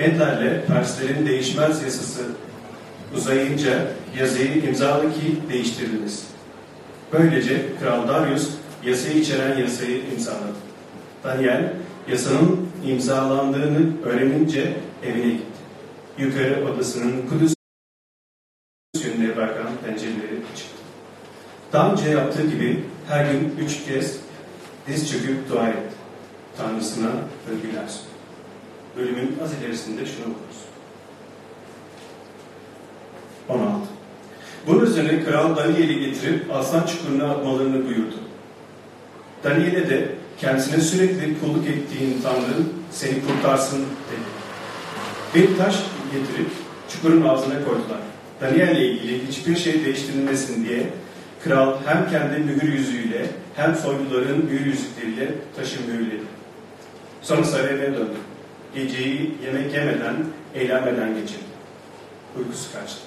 [0.00, 2.22] Medlerle Perslerin değişmez yasası
[3.16, 3.86] uzayınca
[4.18, 6.26] yazıyı imzalı ki değiştiriliniz.
[7.12, 8.50] Böylece Kral Darius
[8.84, 10.56] yasayı içeren yasayı imzaladı.
[11.24, 11.72] Daniel
[12.08, 15.44] yasanın imzalandığını öğrenince evine gitti.
[16.18, 17.54] Yukarı odasının Kudüs
[19.04, 20.82] yönüne bakan pencereleri çıktı.
[21.72, 24.16] Daha yaptığı gibi her gün üç kez
[24.86, 25.96] diz çöküp dua etti.
[26.56, 27.10] Tanrısına
[27.50, 28.09] övgüler sundu.
[28.96, 30.60] Bölümün az ilerisinde şunu okuruz.
[33.48, 33.80] 16.
[34.66, 38.14] Bunun üzerine kral Daniel'i getirip aslan çukuruna atmalarını buyurdu.
[39.44, 44.30] Daniel'e de kendisine sürekli kulluk ettiğin Tanrı seni kurtarsın dedi.
[45.34, 45.76] Bir taş
[46.12, 46.50] getirip
[46.88, 48.00] çukurun ağzına koydular.
[48.40, 50.86] Daniel ile ilgili hiçbir şey değiştirilmesin diye
[51.44, 56.24] kral hem kendi mühür yüzüğüyle hem soyluların mühür yüzükleriyle taşı mühürledi.
[57.22, 58.16] Sonra sarayına döndü.
[58.74, 60.16] Geceyi yemek yemeden,
[60.54, 61.50] eğlenmeden geçirdi.
[62.38, 63.00] Uykusu kaçtı.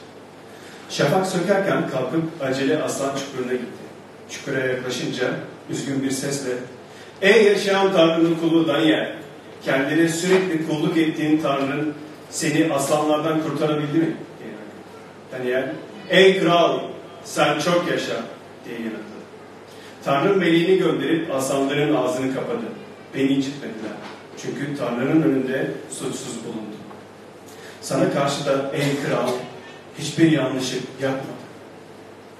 [0.89, 3.83] Şafak sökerken kalkıp acele aslan çukuruna gitti.
[4.29, 5.27] Çukura yaklaşınca
[5.69, 6.51] üzgün bir sesle
[7.21, 9.15] Ey yaşayan Tanrı'nın kulu Daniel!
[9.65, 11.93] Kendine sürekli kulluk ettiğin Tanrı'nın
[12.29, 14.15] seni aslanlardan kurtarabildi mi?
[14.39, 14.53] diye
[15.31, 15.73] Daniel,
[16.09, 16.79] ey kral
[17.23, 18.15] sen çok yaşa
[18.65, 19.03] diye yanıtladı.
[20.05, 22.65] Tanrı meleğini gönderip aslanların ağzını kapadı.
[23.15, 23.91] Beni incitmediler.
[24.41, 26.75] Çünkü Tanrı'nın önünde suçsuz bulundu.
[27.81, 29.29] Sana karşı da ey kral
[29.99, 31.43] hiçbir yanlışlık yapmadı.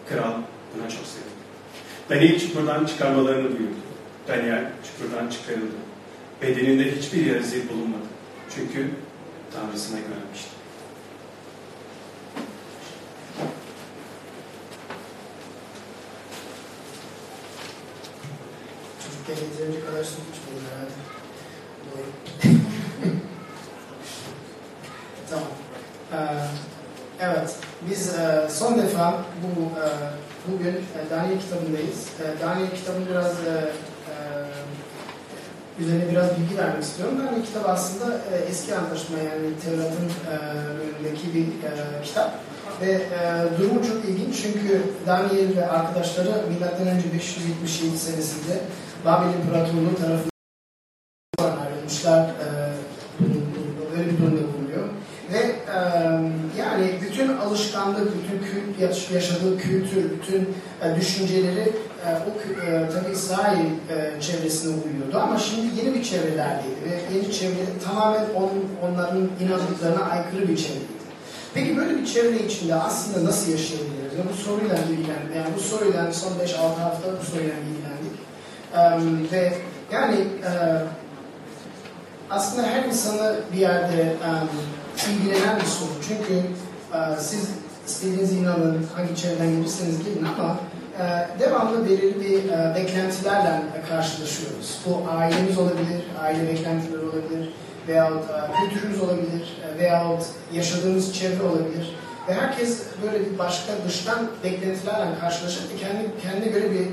[0.09, 0.33] Kral
[0.75, 1.33] buna çok sevindi.
[2.09, 3.75] Daniel çukurdan çıkarmalarını duyurdu.
[4.27, 5.75] Daniel çukurdan çıkarıldı.
[6.41, 8.03] Bedeninde hiçbir yarısı bulunmadı.
[8.55, 8.89] Çünkü
[9.53, 10.49] Tanrısına güvenmişti.
[19.03, 20.93] Çocukken yeterince kadar su içmedim herhalde.
[21.91, 22.09] Doğru.
[25.29, 25.47] tamam.
[26.13, 26.45] Ee,
[27.19, 27.55] evet,
[27.89, 29.85] biz e, son defa bu e,
[30.51, 32.07] bugün e, Daniel kitabındayız.
[32.21, 33.53] E, Daniel kitabını biraz e,
[34.09, 34.13] e,
[35.79, 37.15] üzerine biraz bilgi vermek istiyorum.
[37.19, 40.35] Daniel kitabı aslında e, eski antlaşma yani Tevrat'ın e,
[40.83, 42.39] önündeki bir e, kitap.
[42.81, 42.99] Ve e,
[43.59, 47.13] durumu çok ilginç çünkü Daniel ve arkadaşları M.Ö.
[47.13, 48.59] 577 senesinde
[49.05, 52.19] Babil İmparatorluğu tarafından ayrılmışlar.
[52.19, 52.47] E,
[53.91, 54.87] böyle bir durumda bulunuyor.
[55.33, 55.79] Ve e,
[56.59, 58.12] yani bütün alışkanlık,
[59.13, 61.71] yaşadığı kültür, bütün e, düşünceleri
[62.05, 63.69] e, o e, tabi İsrail
[64.21, 68.51] çevresine uyuyordu ama şimdi yeni bir çevrelerdeydi ve yeni çevre tamamen on,
[68.83, 71.03] onların inandıklarına aykırı bir çevreydi.
[71.53, 74.13] Peki böyle bir çevre içinde aslında nasıl yaşayabiliriz?
[74.17, 75.35] Yani bu soruyla ilgilendik.
[75.35, 79.31] Yani bu soruyla son 5-6 hafta bu soruyla ilgilendik.
[79.31, 79.53] Ve
[79.91, 80.27] yani
[82.29, 84.15] aslında her insanı bir yerde
[85.09, 85.89] ilgilenen bir soru.
[86.07, 86.41] Çünkü
[87.19, 87.49] siz
[87.87, 90.57] istediğiniz inanın, hangi çevreden gelirseniz gidin ama
[90.99, 94.79] uh, devamlı belirli bir uh, beklentilerle karşılaşıyoruz.
[94.85, 97.53] Bu ailemiz olabilir, aile beklentileri olabilir,
[97.87, 98.23] veyahut
[98.59, 100.23] kültürümüz olabilir, veyahut
[100.53, 101.95] yaşadığımız çevre olabilir.
[102.27, 106.87] Ve herkes böyle bir başka dıştan beklentilerle karşılaşıp kendi, kendine göre bir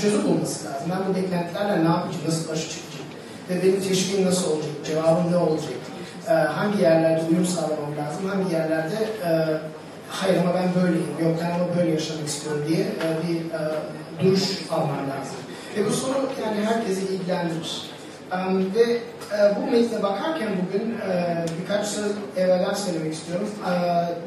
[0.00, 0.90] çözüm bulması lazım.
[0.90, 3.06] Ben bu beklentilerle ne yapacağım, nasıl başa çıkacağım?
[3.50, 5.74] Ve benim teşvikim nasıl olacak, cevabım ne olacak?
[6.28, 8.96] Hangi yerlerde uyum sağlamam lazım, hangi yerlerde
[10.12, 12.86] hayır ama ben böyleyim, yok ben ama böyle yaşamak istiyorum diye
[13.28, 13.40] bir
[14.24, 15.36] duruş almam lazım.
[15.76, 17.92] Ve bu soru yani herkesi ilgilendirir.
[18.74, 18.82] Ve
[19.38, 23.48] e, bu metne bakarken bugün e, birkaç söz evvelden söylemek istiyorum.
[23.66, 23.72] E,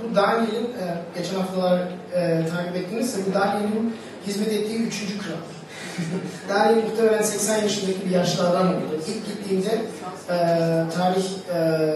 [0.03, 0.85] bu Daniel'in, e,
[1.18, 1.79] geçen haftalar
[2.16, 3.96] e, takip ettiğinizse bu Daniel'in
[4.28, 5.35] hizmet ettiği üçüncü kral.
[6.50, 9.02] Daniel muhtemelen 80 yaşındaki bir yaşlı adam oldu.
[9.07, 9.81] İlk gittiğimde
[10.29, 10.38] e,
[10.97, 11.25] tarih
[11.56, 11.91] e,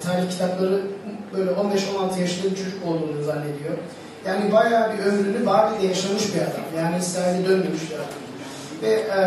[0.00, 0.82] tarih kitapları
[1.34, 3.76] böyle 15-16 yaşında bir çocuk olduğunu zannediyor.
[4.26, 6.66] Yani bayağı bir ömrünü Babil'de yaşamış bir adam.
[6.76, 8.26] Yani İsrail'e dönmemiş bir adam.
[8.82, 9.20] Ve e,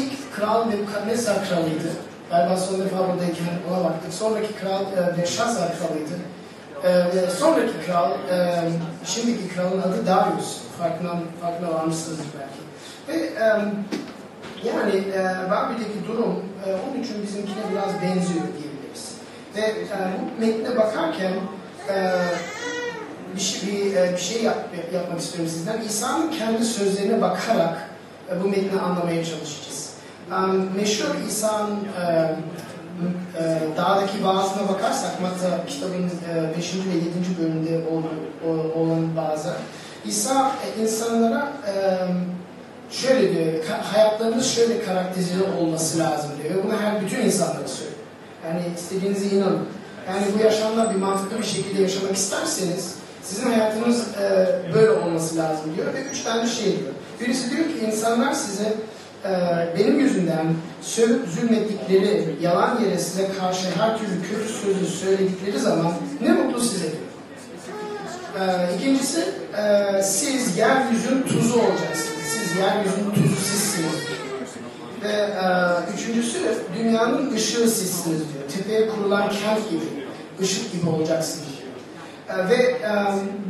[0.00, 1.90] ilk kral Nebukadnezar kralıydı.
[2.30, 4.14] Galiba son defa buradayken ona baktık.
[4.14, 6.16] Sonraki kral e, Beşşazar kralıydı.
[6.84, 8.68] E, sonraki kral, e,
[9.04, 10.58] şimdiki kralın adı Darius.
[10.78, 11.10] Farkına,
[11.42, 12.66] farkına varmışsınızdır belki.
[13.08, 13.46] Ve e,
[14.64, 18.65] yani e, Babil'deki durum e, onun için bizimkine biraz benziyor diyebiliriz.
[19.56, 19.74] Ve e,
[20.20, 21.32] bu metne bakarken
[21.88, 22.12] e,
[23.36, 24.56] bir, şey, bir, e, bir şey yap,
[24.94, 25.80] yapmak istiyorum sizden.
[25.80, 27.90] İsa'nın kendi sözlerine bakarak
[28.30, 29.90] e, bu metni anlamaya çalışacağız.
[30.30, 32.36] Um, meşhur İsa'nın e,
[33.38, 36.10] e, dağdaki vaazına bakarsak Matta kitabın
[36.56, 36.74] 5.
[36.74, 37.38] E, ve 7.
[37.40, 37.88] bölümünde
[38.78, 39.52] olan bazı
[40.04, 41.74] İsa e, insanlara e,
[42.90, 46.64] şöyle diyor, hayatlarınız şöyle karakterize olması lazım diyor.
[46.64, 47.95] Bunu her bütün insanlara söylüyor.
[48.46, 49.66] Yani istediğinizi inanın.
[50.08, 55.76] Yani bu yaşamda bir mantıklı bir şekilde yaşamak isterseniz sizin hayatınız e, böyle olması lazım
[55.76, 56.92] diyor ve üç tane şey diyor.
[57.20, 58.74] Birisi diyor ki insanlar size
[59.24, 59.30] e,
[59.78, 60.46] benim yüzümden
[60.82, 66.84] sövüp zulmettikleri, yalan yere size karşı her türlü kötü sözü söyledikleri zaman ne mutlu size
[66.84, 67.02] diyor.
[68.40, 69.20] E, ikincisi
[69.56, 72.26] e, siz yeryüzünün tuzu olacaksınız.
[72.26, 74.25] Siz yeryüzünün tuzu sizsiniz.
[75.06, 75.46] Ve e,
[75.94, 76.38] üçüncüsü
[76.78, 78.44] dünyanın ışığı sizsiniz diyor.
[78.56, 79.84] Tepeye kurulan kent gibi,
[80.40, 82.38] ışık gibi olacaksınız diyor.
[82.38, 82.90] E, ve e,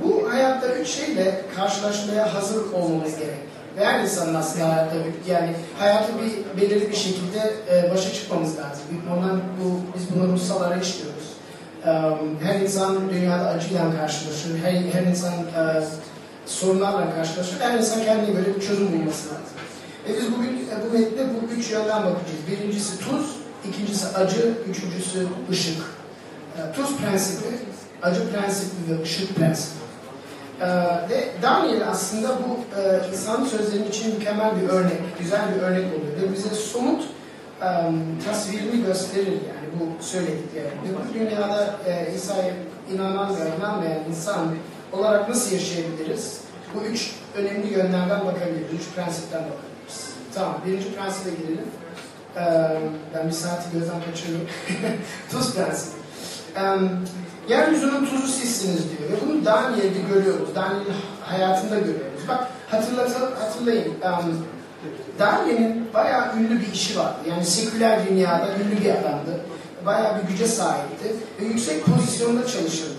[0.04, 3.38] bu hayatta üç şeyle karşılaşmaya hazır olmamız gerek.
[3.76, 4.96] Ve her insanın aslında hayatta
[5.28, 8.84] yani hayatı bir belirli bir şekilde e, başa çıkmamız lazım.
[9.16, 11.26] Ondan bu biz bunu ruhsal arayış diyoruz.
[11.86, 11.90] E,
[12.46, 14.58] her insan dünyada acıyla karşılaşır.
[14.64, 15.82] Her, her insan e,
[16.46, 17.60] sorunlarla karşılaşır.
[17.60, 19.55] Her insan kendine böyle bir çözüm bulması lazım.
[20.08, 22.40] Ve biz bugün e, bu metne bu üç yönden bakacağız.
[22.50, 23.36] Birincisi tuz,
[23.68, 25.82] ikincisi acı, üçüncüsü ışık.
[26.58, 27.46] E, tuz prensibi,
[28.02, 29.78] acı prensibi ve ışık prensibi.
[30.60, 30.66] E,
[31.10, 36.22] ve Daniel aslında bu e, insan sözlerinin için mükemmel bir örnek, güzel bir örnek oluyor.
[36.22, 37.04] Ve bize somut
[37.62, 37.68] e,
[38.26, 40.70] tasvirini gösterir yani bu söyledikleri.
[40.84, 42.54] Bu dünyada e, İsa'ya
[42.94, 44.46] inanan ve inanmayan insan
[44.92, 46.40] olarak nasıl yaşayabiliriz?
[46.74, 49.75] Bu üç önemli yönlerden bakabiliriz, üç prensipten bakabiliriz.
[50.36, 51.68] Tamam, birinci prensibe girelim.
[52.36, 52.42] Ee,
[53.14, 54.48] ben bir saati gözden kaçırıyorum.
[55.30, 55.94] Tuz prensibi.
[56.56, 56.62] Ee,
[57.48, 59.10] yeryüzünün tuzu sizsiniz diyor.
[59.10, 60.54] Ve bunu Daniel'de görüyoruz.
[60.54, 62.20] Daniel'in hayatında görüyoruz.
[62.28, 63.88] Bak hatırlatın, hatırlayın.
[63.88, 64.46] Um,
[65.18, 67.18] Daniel'in bayağı ünlü bir işi vardı.
[67.30, 69.40] Yani seküler dünyada ünlü bir adamdı.
[69.86, 71.16] Bayağı bir güce sahipti.
[71.40, 72.94] Ve yüksek pozisyonda çalışırdı.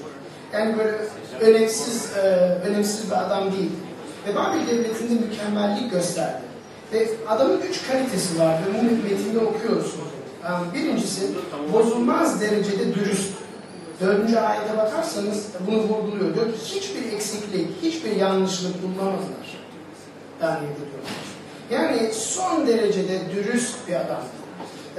[0.54, 0.98] Yani böyle
[1.42, 2.19] önemsiz, e,
[2.66, 3.72] önemsiz bir adam değil.
[4.28, 6.46] Ve Babil Devleti'nde mükemmellik gösterdi.
[6.94, 10.07] Ve adamın üç kalitesi var ve bu metinde okuyorsunuz.
[10.74, 11.22] Birincisi
[11.74, 13.34] bozulmaz derecede dürüst.
[14.01, 16.36] Dördüncü ayete bakarsanız bunu vurguluyor.
[16.36, 19.57] Diyor ki hiçbir eksiklik, hiçbir yanlışlık bulunamazlar.
[20.42, 21.07] Daniel'de diyor.
[21.72, 24.22] Yani son derecede dürüst bir adam.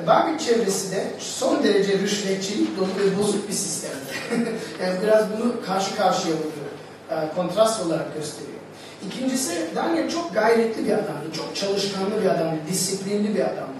[0.02, 3.90] E, Babil çevresi de son derece rüşvetçilik dolu ve bozuk bir sistem.
[4.82, 6.68] yani biraz bunu karşı karşıya vuruyor.
[7.10, 8.57] E, kontrast olarak gösteriyor.
[9.06, 11.32] İkincisi Daniel çok gayretli bir adamdı.
[11.36, 12.56] Çok çalışkanlı bir adamdı.
[12.70, 13.78] Disiplinli bir adamdı.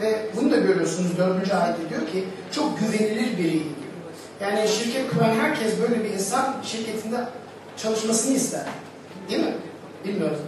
[0.00, 3.64] Ve bunu da görüyorsunuz dördüncü ayette diyor ki çok güvenilir biriydi.
[4.40, 7.16] Yani şirket kuran herkes böyle bir insan şirketinde
[7.76, 8.64] çalışmasını ister.
[9.30, 9.54] Değil mi?
[10.04, 10.38] Bilmiyorum.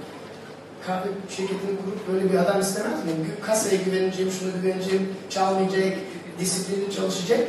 [0.86, 3.10] Kahve şirketini kurup böyle bir adam istemez mi?
[3.46, 5.98] Kasaya güveneceğim, şunu güveneceğim, çalmayacak,
[6.40, 7.40] disiplinli çalışacak.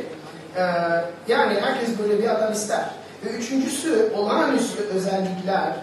[0.56, 0.60] Ee,
[1.28, 2.84] yani herkes böyle bir adam ister.
[3.26, 5.76] Ve üçüncüsü olağanüstü özellikler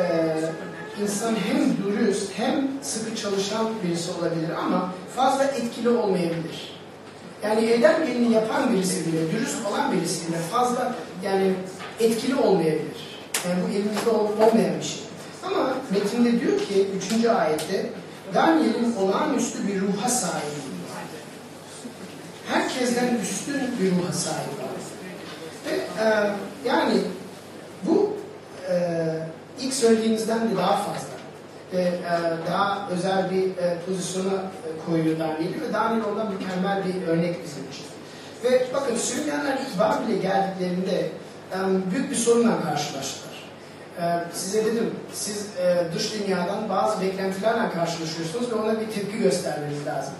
[0.00, 6.80] e, insan hem dürüst hem sıkı çalışan birisi olabilir ama fazla etkili olmayabilir.
[7.44, 10.94] Yani evden gelini yapan birisi bile, dürüst olan birisi bile fazla
[11.24, 11.52] yani
[12.00, 13.20] etkili olmayabilir.
[13.48, 15.00] Yani bu elimizde olmayan bir şey.
[15.46, 16.88] Ama metinde diyor ki
[17.18, 17.26] 3.
[17.26, 17.90] ayette
[18.34, 20.70] Daniel'in olağanüstü bir ruha sahip
[22.48, 24.48] Herkesten üstün bir ruha sahip
[25.66, 26.30] Ve e,
[26.68, 27.00] yani
[27.82, 28.16] bu
[28.70, 28.76] e,
[29.60, 31.20] ilk söylediğimizden de daha fazla
[31.72, 37.08] ve e, daha özel bir e, pozisyona e, koyuyor Daniel'i ve Daniel ondan mükemmel bir
[37.08, 37.84] örnek bizim için.
[38.44, 41.08] Ve bakın Süryaniler ilk Babil'e geldiklerinde
[41.52, 41.56] e,
[41.94, 43.30] büyük bir sorunla karşılaştılar.
[44.00, 49.86] E, size dedim, siz e, dış dünyadan bazı beklentilerle karşılaşıyorsunuz ve ona bir tepki göstermeniz
[49.86, 50.14] lazım.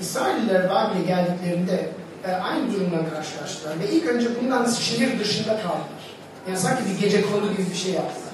[0.00, 1.88] İsrailliler Babil'e geldiklerinde
[2.28, 6.00] e, aynı durumla karşılaştılar ve ilk önce bundan şehir dışında kaldılar.
[6.48, 8.29] Yani sanki bir gece kondu gibi bir şey yaptılar.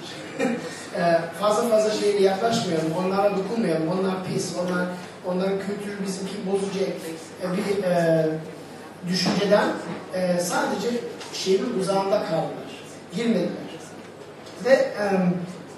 [0.97, 4.87] E, fazla fazla şeyle yaklaşmayalım, onlara dokunmayalım, onlar pis, onlar
[5.26, 8.26] onların kültürü bizimki bozucu e, bir e,
[9.09, 9.69] düşünceden
[10.14, 10.88] e, sadece
[11.33, 12.71] şehrin uzağında kaldılar,
[13.16, 13.49] girmediler.
[14.64, 15.05] Ve e,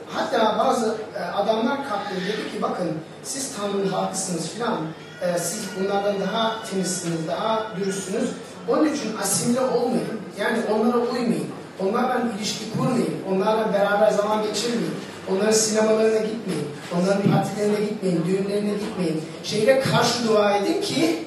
[0.06, 2.88] hatta bazı e, adamlar kalktı dedi ki bakın
[3.22, 4.78] siz Tanrı'nın halkısınız filan,
[5.22, 8.30] e, siz bunlardan daha temizsiniz, daha dürüstsünüz.
[8.68, 11.46] Onun için asimile olmayın, yani onlara uymayın.
[11.80, 14.94] Onlarla ilişki kurmayın, onlarla beraber zaman geçirmeyin.
[15.30, 19.22] Onların sinemalarına gitmeyin, onların partilerine gitmeyin, düğünlerine gitmeyin.
[19.44, 21.24] Şeyle karşı dua edin ki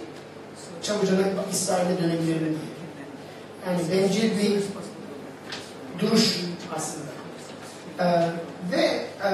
[0.83, 2.71] çabucana İsrail'e dönebilirim diye.
[3.67, 4.63] Yani bencil bir
[5.99, 6.39] duruş
[6.75, 7.11] aslında.
[7.99, 8.27] Ee,
[8.71, 8.85] ve
[9.27, 9.31] e,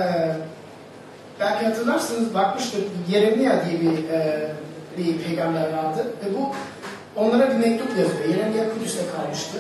[1.40, 4.52] belki hatırlarsınız bakmıştık Yeremia diye bir e,
[4.98, 6.56] bir peygamber vardı ve bu
[7.16, 8.30] onlara bir mektup yazıyor.
[8.30, 9.58] Yeremia Kudüs'te kalmıştı.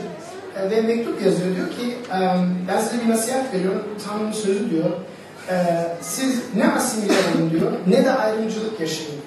[0.61, 1.55] E, ve mektup yazıyor.
[1.55, 1.97] Diyor ki
[2.67, 3.83] ben size bir nasihat veriyorum.
[4.07, 4.89] Tanrı'nın sözü diyor.
[5.49, 5.55] E,
[6.01, 9.21] siz ne asimile olun diyor ne de ayrımcılık yaşayın.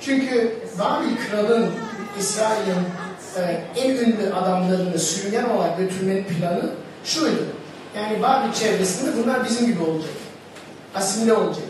[0.00, 1.70] Çünkü Babil kralın
[2.18, 2.84] İsrail'in
[3.36, 6.70] e, en ünlü adamlarını sürüngen olarak götürmenin planı
[7.04, 7.44] şuydu.
[7.96, 10.10] Yani Babil çevresinde bunlar bizim gibi olacak.
[10.94, 11.64] Asimile olacak.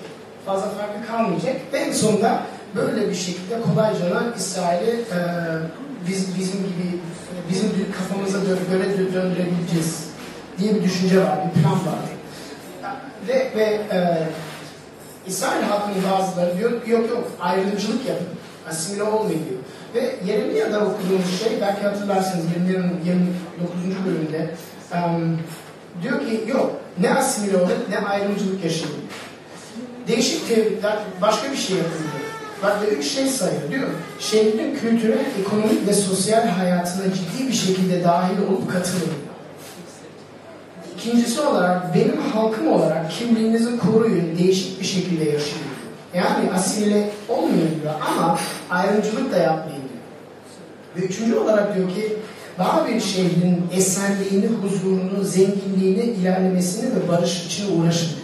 [0.47, 1.57] Fazla farklı kalmayacak.
[1.73, 2.43] Ve en sonunda
[2.77, 5.05] böyle bir şekilde kolayca İsrail'i
[6.09, 6.99] biz, bizim gibi
[7.51, 10.05] bizim kafamıza göre döndürebileceğiz
[10.59, 11.99] diye bir düşünce var, bir plan var.
[13.29, 13.65] Ve, ve
[13.97, 14.29] e,
[15.27, 18.27] İsrail halkının bazıları diyor yok yok ayrımcılık yapın,
[18.69, 19.61] asimile olmayın diyor.
[19.95, 22.45] Ve Yeremiya'da okuduğumuz şey, belki hatırlarsınız
[23.05, 23.27] 29.
[24.07, 24.55] bölümde
[24.95, 25.39] um,
[26.03, 28.97] diyor ki yok ne asimile olun ne ayrımcılık yaşayın.
[30.09, 32.22] Değişik teoriler başka bir şey yapın diyor.
[32.63, 33.89] Ve üç şey sayıyor diyor.
[34.21, 39.13] Şehrin kültürel, ekonomik ve sosyal hayatına ciddi bir şekilde dahil olup katılın.
[40.97, 45.73] İkincisi olarak benim halkım olarak kimliğinizi koruyun, değişik bir şekilde yaşayın.
[46.15, 48.39] Yani asimile olmayın diyor ama
[48.71, 50.03] ayrımcılık da yapmayın diyor.
[50.97, 52.17] Ve üçüncü olarak diyor ki
[52.59, 58.22] Babil şehrinin esenliğini, huzurunu, zenginliğini, ilerlemesini ve barış için uğraşın diyor.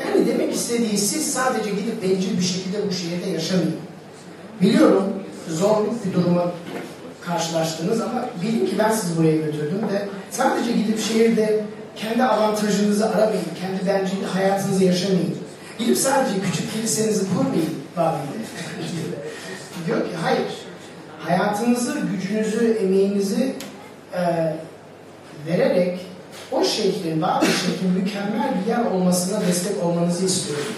[0.00, 3.76] Yani demek istediği siz sadece gidip bencil bir şekilde bu şehirde yaşamayın.
[4.60, 5.04] Biliyorum
[5.48, 6.52] zorluk bir duruma
[7.20, 11.64] karşılaştınız ama bilin ki ben sizi buraya götürdüm ve sadece gidip şehirde
[11.96, 15.36] kendi avantajınızı aramayın, kendi bencil hayatınızı yaşamayın.
[15.78, 18.40] Gidip sadece küçük kilisenizi kurmayın Babil'de.
[19.86, 20.48] Diyor ki hayır,
[21.18, 23.54] hayatınızı, gücünüzü, emeğinizi
[24.14, 24.22] e,
[25.46, 26.09] vererek
[26.52, 30.72] o şehrin, Babil şehrin mükemmel bir yer olmasına destek olmanızı istiyorum.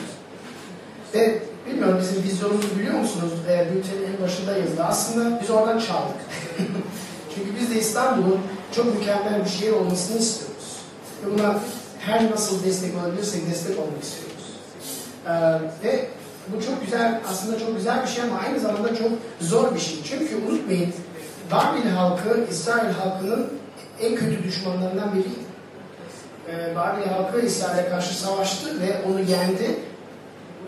[1.14, 3.32] Ve bilmiyorum bizim vizyonumuzu biliyor musunuz?
[3.48, 4.84] E, bültenin en başında yazılı.
[4.84, 6.16] Aslında biz oradan çaldık.
[7.34, 8.40] Çünkü biz de İstanbul'un
[8.76, 10.76] çok mükemmel bir şehir olmasını istiyoruz.
[11.24, 11.58] Ve buna
[12.00, 14.32] her nasıl destek olabilirsek destek olmak istiyoruz.
[15.26, 16.08] Ee, ve
[16.48, 19.08] bu çok güzel, aslında çok güzel bir şey ama aynı zamanda çok
[19.40, 19.94] zor bir şey.
[20.04, 20.94] Çünkü unutmayın,
[21.52, 23.46] Babil halkı, İsrail halkının
[24.00, 25.41] en kötü düşmanlarından biriydi.
[26.48, 29.76] Ee, Babil halkı İsrail'e karşı savaştı ve onu yendi.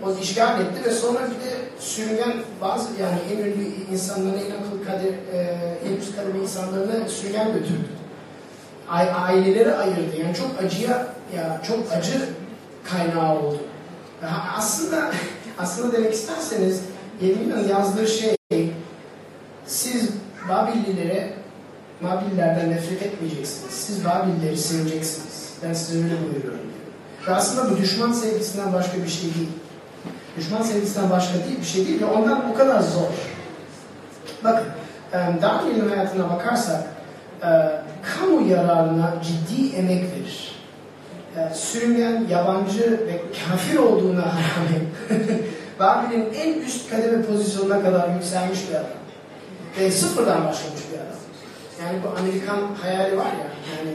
[0.04, 4.84] O işgal etti ve sonra bir de sürüngen bazı yani en ünlü insanlarına, en akıl
[4.86, 7.88] kader, e, en üst kademe insanlarına sürüngen götürdü.
[8.88, 10.16] Aileleri ayırdı.
[10.20, 12.28] Yani çok acıya, ya çok acı
[12.84, 13.58] kaynağı oldu.
[14.56, 15.10] Aslında
[15.58, 16.82] aslında demek isterseniz
[17.22, 18.36] Yermiya'nın yazdığı şey
[19.66, 20.10] siz
[20.48, 21.32] Babillilere
[22.02, 23.74] Babillerden nefret etmeyeceksiniz.
[23.74, 25.33] Siz Babilleri seveceksiniz.
[25.64, 27.28] Ben size öyle buyuruyorum diyor.
[27.28, 29.48] Ve aslında bu düşman sevgisinden başka bir şey değil.
[30.36, 33.08] Düşman sevgisinden başka değil bir şey değil ve ondan bu kadar zor.
[34.44, 34.66] Bakın,
[35.42, 36.82] Daniel'in hayatına bakarsak
[38.02, 40.54] kamu yararına ciddi emek verir
[41.36, 44.84] e, sürüngen, yabancı ve kafir olduğuna rağmen
[45.80, 48.86] Babil'in en üst kademe pozisyonuna kadar yükselmiş bir adam.
[49.78, 51.18] Ve sıfırdan başlamış bir adam.
[51.82, 53.92] Yani bu Amerikan hayali var ya, yani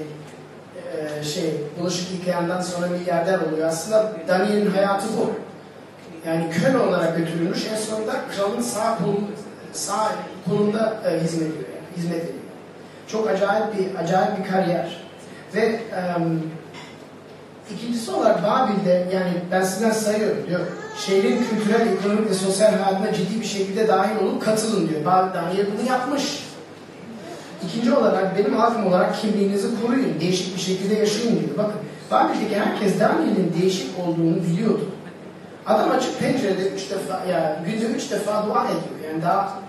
[1.19, 3.67] e, şey, bulaşık yıkayandan sonra milyarder oluyor.
[3.67, 5.31] Aslında Daniel'in hayatı bu.
[6.27, 9.31] Yani köle olarak götürülmüş, en sonunda kralın sağ, kolun,
[9.73, 10.11] sağ
[10.49, 11.65] kolunda e, hizmet ediyor.
[11.75, 12.33] Yani, hizmet ediyor.
[13.07, 15.01] Çok acayip bir acayip bir kariyer.
[15.55, 15.79] Ve
[16.17, 16.41] um,
[17.75, 20.59] İkincisi olarak Babil'de yani ben sizden sayıyorum diyor.
[20.97, 25.05] Şehrin kültürel, ekonomik ve sosyal hayatına ciddi bir şekilde dahil olup katılın diyor.
[25.05, 26.48] Babil Daniel bunu yapmış.
[27.65, 30.19] İkinci olarak benim halkım olarak kimliğinizi koruyun.
[30.19, 31.57] Değişik bir şekilde yaşayın diyor.
[31.57, 31.79] Bakın
[32.11, 34.85] Babil'deki herkes Daniel'in değişik olduğunu biliyordu.
[35.65, 39.11] Adam açık pencerede üç defa, ya günde üç defa dua ediyor.
[39.11, 39.59] Yani daha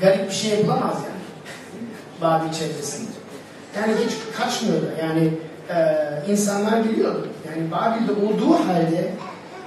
[0.00, 1.22] garip bir şey yapılamaz yani.
[2.22, 3.10] Babil çevresinde.
[3.76, 4.86] Yani hiç kaçmıyordu.
[5.02, 5.30] Yani
[5.70, 7.28] e, insanlar biliyordu.
[7.48, 9.12] Yani Babil'de olduğu halde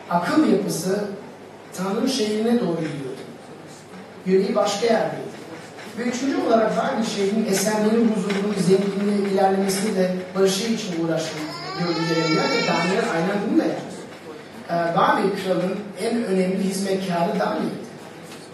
[0.10, 1.00] akıl yapısı
[1.74, 3.20] Tanrı'nın şehrine doğru gidiyordu.
[4.26, 5.29] Yöneyi başka yerdeydi.
[6.00, 11.42] Ve üçüncü olarak Babil şehrinin esenliğinin, huzurunun, zenginliği, ilerlemesini de barışı için uğraştığını
[12.10, 13.96] Yeremler ve Daniel aynen bunu da yaptı.
[14.70, 17.90] Ee, Babil kralın en önemli hizmetkarı Daniel'di.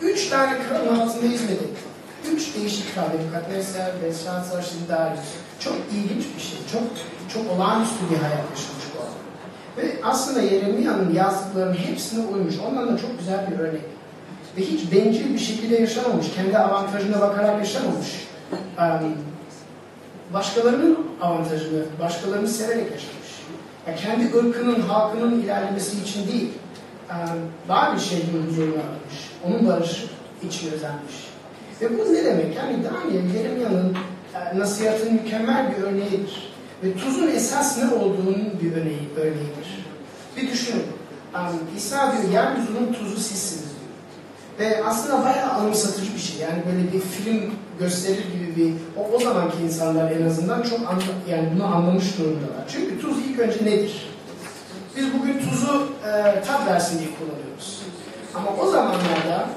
[0.01, 1.81] Üç tane kralın altında hizmet etti.
[2.33, 5.25] Üç değişik kral, Nebukadnesar, Belshazzar, şimdi Darius.
[5.59, 6.83] Çok ilginç bir şey, çok
[7.33, 9.13] çok olağanüstü bir hayat yaşamış bu adam.
[9.77, 12.55] Ve aslında Yeremiya'nın yazdıklarının hepsine uymuş.
[12.67, 13.94] Ondan da çok güzel bir örnek.
[14.57, 16.25] Ve hiç bencil bir şekilde yaşamamış.
[16.35, 18.27] Kendi avantajına bakarak yaşamamış.
[20.33, 23.25] başkalarının avantajını, başkalarını severek yaşamış.
[23.87, 26.49] Yani kendi ırkının, halkının ilerlemesi için değil.
[27.09, 29.31] Um, bir şehrinin huzurunu aramış.
[29.45, 30.05] Onun barışı
[30.43, 31.15] için özenmiş.
[31.81, 32.55] Ve bu ne demek?
[32.55, 33.97] Yani Daniel, Yeremiya'nın
[34.35, 36.53] e, nasihatın mükemmel bir örneğidir.
[36.83, 39.85] Ve tuzun esas ne olduğunun bir örneği, örneğidir.
[40.37, 40.83] Bir düşünün.
[41.35, 43.64] Um, İsa diyor, yeryüzünün tuzu sizsiniz.
[44.59, 46.41] Ve aslında bayağı anımsatıcı bir şey.
[46.41, 51.01] Yani böyle bir film gösterir gibi bir o, o zamanki insanlar en azından çok anla,
[51.29, 52.65] yani bunu anlamış durumdalar.
[52.67, 54.09] Çünkü tuz ilk önce nedir?
[54.97, 56.11] Biz bugün tuzu e,
[56.47, 57.81] tat versin diye kullanıyoruz.
[58.35, 59.49] Ama o zamanlarda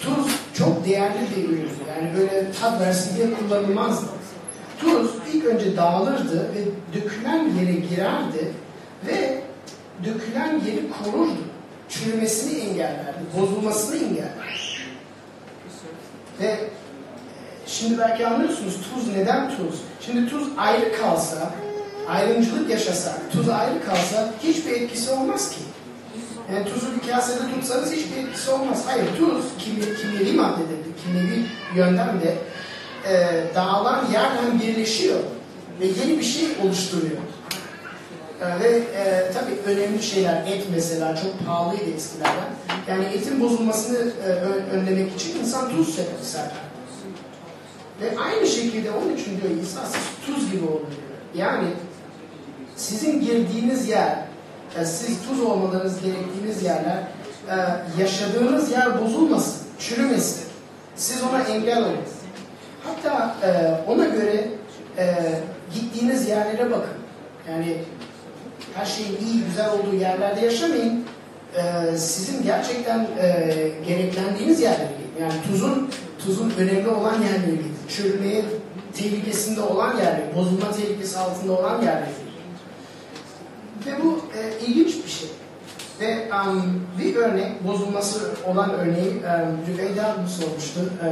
[0.00, 1.70] tuz çok değerli bir üründü.
[1.88, 4.06] Yani böyle tat versin diye kullanılmazdı.
[4.80, 6.60] Tuz ilk önce dağılırdı ve
[6.98, 8.52] dökülen yere girerdi
[9.06, 9.42] ve
[10.04, 11.53] dökülen yeri korurdu.
[11.88, 14.64] Çürümesini engellerdi, bozulmasını engellerdi.
[16.40, 16.58] Ve e,
[17.66, 19.80] şimdi belki anlıyorsunuz tuz neden tuz?
[20.00, 21.50] Şimdi tuz ayrı kalsa,
[22.08, 25.60] ayrımcılık yaşasa, tuz ayrı kalsa hiçbir etkisi olmaz ki.
[26.52, 28.82] Yani tuzu bir kasede tutsanız hiçbir etkisi olmaz.
[28.86, 32.34] Hayır, tuz kimya, kimyevi maddedir, kimyevi yönden de
[33.08, 35.20] e, dağılan yerden birleşiyor
[35.80, 37.18] ve yeni bir şey oluşturuyor.
[38.44, 42.50] E, ve e, tabii önemli şeyler, et mesela çok pahalıydı eskilerden.
[42.88, 44.28] Yani etin bozulmasını e,
[44.76, 46.50] önlemek için insan tuz seper.
[48.00, 51.46] Ve aynı şekilde onun için diyor İsa siz tuz gibi olun diyor.
[51.48, 51.68] Yani
[52.76, 54.18] sizin girdiğiniz yer,
[54.76, 56.98] yani siz tuz olmalarınız gerektiğiniz yerler,
[57.50, 57.56] e,
[58.00, 60.44] yaşadığınız yer bozulmasın, çürümesin.
[60.96, 61.96] Siz ona engel olun.
[62.84, 63.50] Hatta e,
[63.90, 64.48] ona göre
[64.98, 65.14] e,
[65.74, 66.94] gittiğiniz yerlere bakın.
[67.50, 67.76] Yani
[68.74, 71.04] her şeyin iyi, güzel olduğu yerlerde yaşamayın.
[71.56, 73.54] E, sizin gerçekten e,
[73.86, 75.24] gereklendiğiniz yerlere gidin.
[75.24, 75.90] Yani tuzun
[76.24, 77.74] tuzun önemli olan yerlere gidin.
[77.88, 78.44] Çürümeye
[78.94, 82.34] tehlikesinde olan yerlere, bozulma tehlikesi altında olan yerlere gidin.
[83.86, 85.28] Ve bu e, ilginç bir şey.
[86.00, 90.80] Ve um, bir örnek, bozulması olan örneği um, Rüveyda sormuştu.
[91.04, 91.08] E,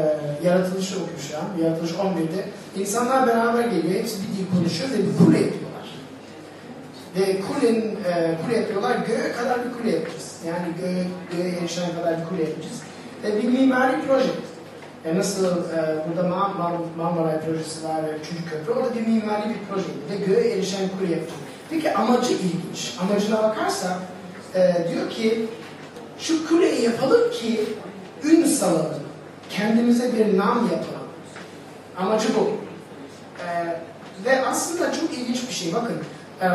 [0.46, 2.48] yaratılışı okuyor şu an, Yaratılış 11'de.
[2.80, 5.71] İnsanlar beraber geliyor, hepsi bir dil konuşuyor ve bir kule yapıyorlar.
[7.16, 10.36] Ve kulenin, e, kule yapıyorlar, göğe kadar bir kule yapacağız.
[10.46, 12.82] Yani göğe, göğe erişene kadar bir kule yapacağız.
[13.22, 14.30] Ve bir mimari proje.
[15.04, 19.48] Yani nasıl e, burada Mar Mar Marmaray projesi var ve Çocuk Köprü, orada bir mimari
[19.48, 19.98] bir projeydi.
[20.10, 21.40] Ve göğe erişen kule yapacağız.
[21.70, 22.96] Peki amacı ilginç.
[23.00, 23.98] Amacına bakarsak
[24.54, 25.46] e, diyor ki
[26.18, 27.60] şu kuleyi yapalım ki
[28.24, 29.02] ün salalım.
[29.50, 31.08] Kendimize bir nam yapalım.
[31.96, 32.50] Amacı bu.
[33.44, 33.76] E,
[34.24, 35.72] ve aslında çok ilginç bir şey.
[35.72, 35.96] Bakın
[36.42, 36.48] e,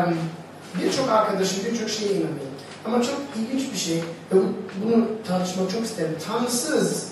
[0.74, 2.48] birçok arkadaşım birçok şeye inanıyor.
[2.84, 3.96] Ama çok ilginç bir şey
[4.32, 4.36] ve
[4.84, 6.16] bunu tartışmak çok isterim.
[6.26, 7.08] Tanrısız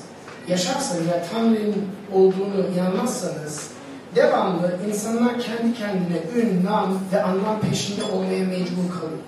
[0.48, 3.70] yaşarsanız ya Tanrı'nın olduğunu inanmazsanız
[4.14, 9.20] devamlı insanlar kendi kendine ün, nam ve anlam peşinde olmaya mecbur kalıyor.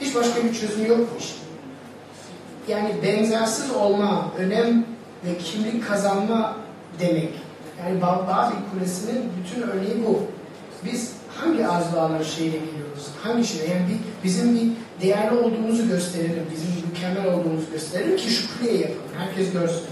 [0.00, 1.38] Hiç başka bir çözüm yok bu işte.
[2.68, 4.84] Yani benzersiz olma, önem
[5.24, 6.56] ve kimlik kazanma
[7.00, 7.30] demek.
[7.80, 10.22] Yani Babil Kulesi'nin bütün örneği bu.
[10.84, 13.06] Biz hangi arzularla şeyle geliyoruz?
[13.22, 13.74] Hangi şeyle?
[13.74, 14.68] Yani bir, bizim bir
[15.02, 19.00] değerli olduğumuzu gösterelim, bizim mükemmel olduğumuzu gösterelim ki kuleyi yapalım.
[19.18, 19.86] Herkes görsün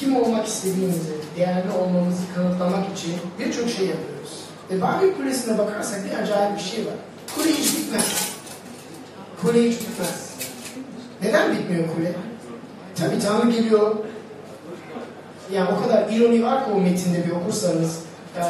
[0.00, 4.44] kim olmak istediğimizi, değerli olmamızı kanıtlamak için birçok şey yapıyoruz.
[4.70, 6.94] Ve Babil Kulesi'ne bakarsak bir acayip bir şey var.
[7.34, 8.34] Kule hiç bitmez.
[9.42, 10.30] Kule hiç bitmez.
[11.22, 12.14] Neden bitmiyor kule?
[12.94, 13.96] Tabi Tanrı geliyor.
[15.52, 17.98] Yani o kadar ironi var ki o metinde bir okursanız.
[18.36, 18.42] E,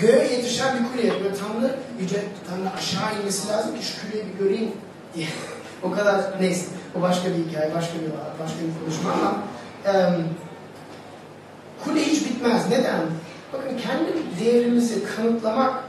[0.00, 1.30] göğe yetişen bir kule yapıyor.
[1.30, 4.72] Tanrı, yüce Tanrı aşağı inmesi lazım ki şu kuleyi bir göreyim
[5.14, 5.26] diye.
[5.82, 6.66] o kadar neyse.
[6.98, 8.10] O başka bir hikaye, başka bir
[8.44, 9.42] başka bir konuşma ama
[9.86, 9.92] e,
[11.84, 12.70] Kule hiç bitmez.
[12.70, 13.00] Neden?
[13.52, 15.84] Bakın kendi değerimizi kanıtlamak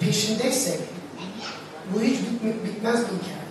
[0.00, 0.80] peşindeysek
[1.94, 2.18] bu hiç
[2.64, 3.44] bitmez bir hikaye.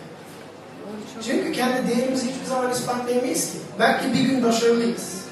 [1.26, 3.58] Çünkü kendi değerimizi hiçbir zaman ispatlayamayız ki.
[3.80, 5.24] Belki bir gün başarılıyız.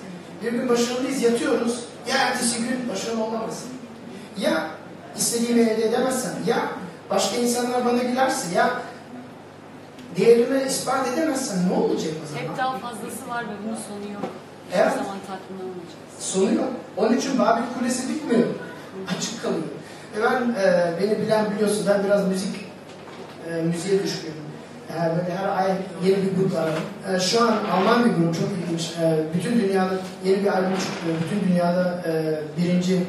[0.43, 1.79] Bir gün başarılıyız, yatıyoruz.
[2.09, 3.69] Ya ertesi gün başarılı olamazsın.
[4.39, 4.67] Ya
[5.17, 6.57] istediğimi elde edemezsem, ya
[7.09, 8.69] başka insanlar bana gülerse, ya
[10.17, 12.41] değerimi ispat edemezsem ne olacak o zaman?
[12.41, 14.23] Hep daha fazlası var ve bunun sonu yok.
[14.73, 14.91] Evet.
[14.91, 16.19] Zaman tatmin olmayacağız.
[16.19, 16.69] Sonu yok.
[16.97, 18.47] Onun için Babil Kulesi bitmiyor.
[19.17, 19.63] Açık kalıyor.
[20.17, 22.55] E ben, e, beni bilen biliyorsun ben biraz müzik,
[23.49, 24.33] e, müziğe düşkünüm.
[24.89, 25.71] E, böyle her ay
[26.03, 26.83] yeni bir grup ararım.
[27.15, 28.91] E, şu an Alman bir grup çok ilginç.
[29.01, 29.93] E, bütün dünyada
[30.25, 31.15] yeni bir albüm çıkıyor.
[31.23, 32.11] Bütün dünyada e,
[32.57, 33.03] birinci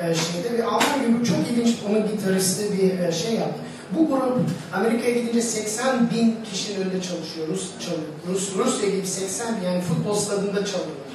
[0.00, 0.58] e, şeyde.
[0.58, 1.76] Ve Alman grup çok ilginç.
[1.90, 3.60] Onun gitaristi bir e, şey yaptı.
[3.92, 4.38] Bu grup
[4.72, 7.48] Amerika'ya gidince 80 bin kişinin önünde çalışıyor.
[7.48, 8.08] Rus çalıyor.
[8.28, 11.08] Rus, Rusya gibi 80 bin yani futbol stadında çalıyorlar.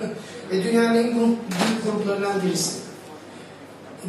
[0.50, 2.84] Ve dünyanın en grup, büyük gruplarından birisi.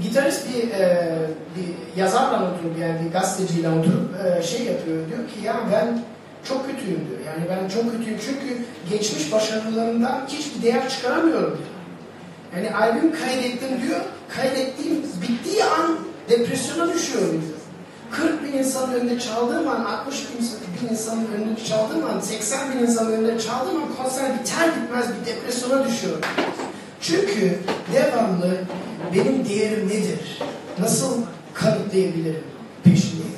[0.04, 1.14] Gitarist bir, e,
[1.56, 4.98] bir yazarla oturup yani bir gazeteciyle oturup e, şey yapıyor.
[5.10, 6.02] Diyor ki ya ben
[6.44, 7.20] çok kötüyüm diyor.
[7.26, 8.58] Yani ben çok kötüyüm çünkü
[8.90, 11.75] geçmiş başarılarımdan hiçbir değer çıkaramıyorum diyor.
[12.56, 14.00] Yani albüm kaydettim diyor.
[14.36, 17.56] Kaydettiğim bittiği an depresyona düşüyorum diyor.
[18.12, 23.12] 40 bin insanın önünde çaldığım an, 60 bin, insanın önünde çaldığım an, 80 bin insanın
[23.12, 26.22] önünde çaldığım an konser biter bitmez bir depresyona düşüyorum.
[27.02, 27.60] Çünkü
[27.94, 28.58] devamlı
[29.16, 30.40] benim değerim nedir?
[30.80, 31.22] Nasıl
[31.54, 32.44] kanıtlayabilirim?
[32.84, 33.36] Peşindeyim.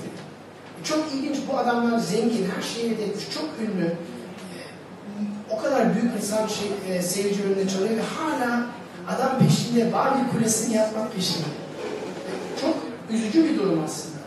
[0.84, 3.86] Çok ilginç bu adamlar zengin, her şeye yetmiş, çok ünlü.
[3.86, 3.94] Ee,
[5.50, 8.66] O kadar büyük insan şey, e, seyirci önünde çalıyor ve hala
[9.08, 11.48] adam peşinde, Barbie kulesini yapmak peşinde.
[12.62, 12.76] Çok
[13.10, 14.18] üzücü bir durum aslında.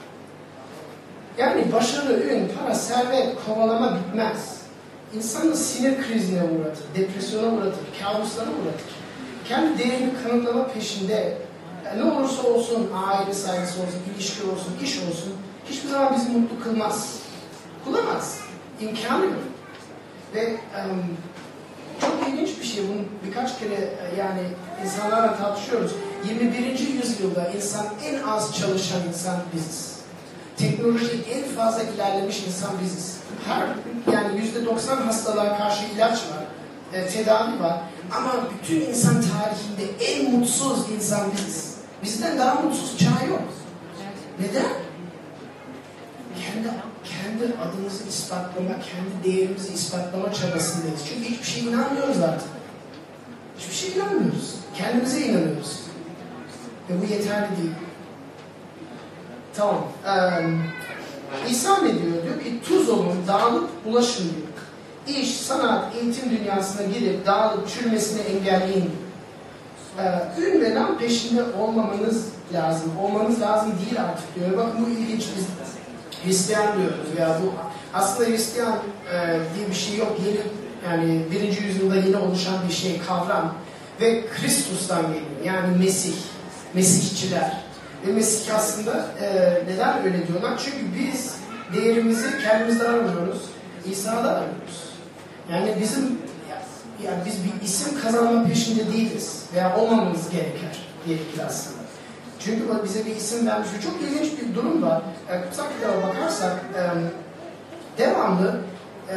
[1.39, 4.61] Yani başarı, ün, para, servet, kovalama bitmez.
[5.17, 8.95] İnsanı sinir krizine uğratır, depresyona uğratır, kabuslara uğratır.
[9.49, 11.39] Kendi değerini kanıtlama peşinde
[11.97, 15.33] ne olursa olsun, aile saygısı olsun, ilişki olsun, iş olsun,
[15.71, 17.19] hiçbir zaman bizi mutlu kılmaz.
[17.85, 18.41] Kılamaz.
[18.81, 19.35] İmkanı yok.
[20.35, 21.17] Ve em,
[22.01, 22.85] çok ilginç bir şey.
[22.89, 24.43] Bunu birkaç kere e, yani
[24.85, 25.93] insanlarla tartışıyoruz.
[26.29, 26.79] 21.
[26.79, 30.01] yüzyılda insan en az çalışan insan biziz.
[30.57, 33.17] Teknoloji en fazla ilerlemiş insan biziz.
[33.47, 33.67] Her
[34.15, 36.45] yani yüzde 90 hastalığa karşı ilaç var,
[36.93, 37.81] e, tedavi var.
[38.17, 41.75] Ama bütün insan tarihinde en mutsuz insan biziz.
[42.03, 43.43] Bizden daha mutsuz çağ yok.
[44.41, 44.73] Neden?
[46.41, 46.69] Kendi
[47.05, 51.01] kendi adımızı ispatlama, kendi değerimizi ispatlama çabasındayız.
[51.09, 52.49] Çünkü hiçbir şeye inanmıyoruz artık.
[53.59, 54.60] Hiçbir şeye inanmıyoruz.
[54.75, 55.81] Kendimize inanıyoruz.
[56.91, 57.75] Ve bu yeterli değil.
[59.55, 59.85] Tamam.
[60.07, 62.23] Ee, İsa ne diyor?
[62.25, 65.21] Diyor ki tuz olun, dağılıp bulaşın diyor.
[65.21, 69.11] İş, sanat, eğitim dünyasına girip dağılıp çürümesini engelleyin diyor.
[69.99, 72.93] Ee, ün ve nam peşinde olmamanız lazım.
[73.03, 74.59] Olmanız lazım değil artık diyor.
[74.59, 75.47] Bakın bu ilginç biz
[76.25, 77.53] Hristiyan diyoruz ya bu
[77.95, 78.79] aslında Hristiyan
[79.13, 80.17] e, diye bir şey yok.
[80.27, 80.41] Yeni
[80.91, 83.55] yani birinci yüzyılda yeni oluşan bir şey kavram
[84.01, 85.25] ve Kristus'tan geliyor.
[85.45, 86.15] Yani Mesih,
[86.75, 87.57] Mesihçiler.
[88.07, 89.27] Ve Mesih aslında e,
[89.69, 90.61] neden öyle diyorlar?
[90.65, 91.35] Çünkü biz
[91.75, 93.43] değerimizi kendimizde aramıyoruz,
[93.91, 94.91] İsa'da arıyoruz.
[95.53, 96.19] Yani bizim
[97.05, 101.81] yani biz bir isim kazanma peşinde değiliz veya olmamamız gerekir, gerekir aslında.
[102.41, 105.03] Çünkü bak bize bir isim vermiş ve çok ilginç bir durum var.
[105.29, 106.83] E, kutsal kitaba bakarsak e,
[107.99, 108.61] devamlı
[109.09, 109.17] e,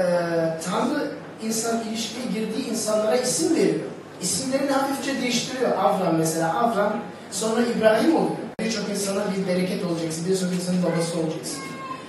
[0.66, 1.12] Tanrı
[1.44, 3.93] insan ilişkiye girdiği insanlara isim veriyor.
[4.24, 5.72] İsimlerini hafifçe değiştiriyor.
[5.72, 6.54] Avram mesela.
[6.54, 7.00] Avram
[7.32, 8.38] sonra İbrahim oluyor.
[8.60, 10.26] Birçok insana bir bereket olacaksın.
[10.30, 11.60] Birçok insanın babası olacaksın.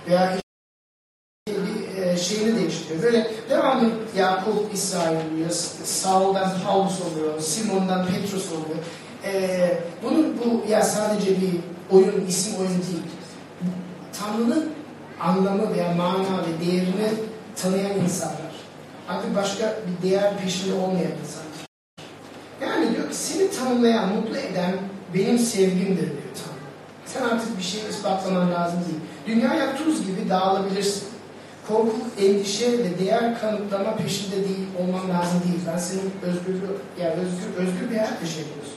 [0.09, 0.39] Veya
[1.49, 3.03] bir e, şeyini değiştiriyor.
[3.03, 5.51] Böyle devamlı Yakup İsrail oluyor.
[5.85, 7.41] Saul'dan Paulus oluyor.
[7.41, 8.79] Simon'dan Petrus oluyor.
[9.25, 13.03] Ee, bunun bu ya sadece bir oyun, isim oyunu değil.
[14.13, 14.73] Tanrı'nın
[15.21, 17.09] anlamı veya mana ve değerini
[17.57, 18.55] tanıyan insanlar.
[19.09, 21.44] Artık başka bir değer peşinde olmayan insanlar.
[22.67, 24.73] Yani diyor ki seni tanımlayan, mutlu eden
[25.15, 26.65] benim sevgimdir diyor Tanrı.
[27.07, 29.01] Sen artık bir şey ispatlaman lazım değil.
[29.27, 31.05] Dünyaya tuz gibi dağılabilirsin.
[31.69, 35.61] Korku, endişe ve değer kanıtlama peşinde değil olman lazım değil.
[35.73, 36.55] Ben senin özgür,
[37.01, 38.75] yani özgür, özgür bir hayat yaşayabiliyorsun.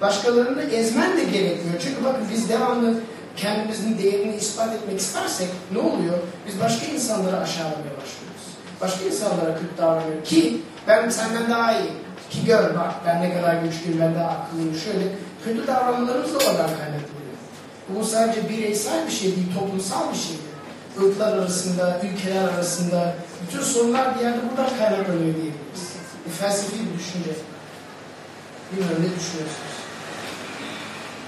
[0.00, 1.80] Başkalarını ezmen de gerekmiyor.
[1.80, 2.94] Çünkü bakın biz devamlı
[3.36, 6.18] kendimizin değerini ispat etmek istersek ne oluyor?
[6.48, 8.44] Biz başka insanları aşağılamaya başlıyoruz.
[8.80, 10.28] Başka insanlara kötü davranıyoruz.
[10.28, 11.90] Ki ben senden daha iyi.
[12.30, 14.74] Ki gör bak ben ne kadar güçlüyüm, ben daha akıllıyım.
[14.74, 15.08] Şöyle
[15.44, 17.34] kötü davranmalarımız da oradan kaynaklanıyor.
[17.88, 20.36] Bu sadece bireysel bir şey değil, toplumsal bir şey.
[21.00, 23.14] Irklar arasında, ülkeler arasında
[23.46, 25.92] bütün sorunlar bir yerde buradan kaynaklanıyor diyebiliriz.
[26.26, 27.30] Bir felsefi bir düşünce.
[28.72, 29.74] Bilmiyorum ne düşünüyorsunuz?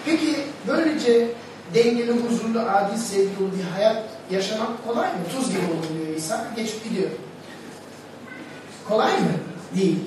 [0.05, 0.37] Peki
[0.69, 1.29] böylece
[1.75, 5.19] dengeli, huzurlu, adil, sevgi dolu bir hayat yaşamak kolay mı?
[5.37, 6.47] Tuz gibi olur diyor İsa.
[6.57, 7.11] Geçip gidiyor.
[8.89, 9.29] Kolay mı?
[9.77, 9.99] Değil.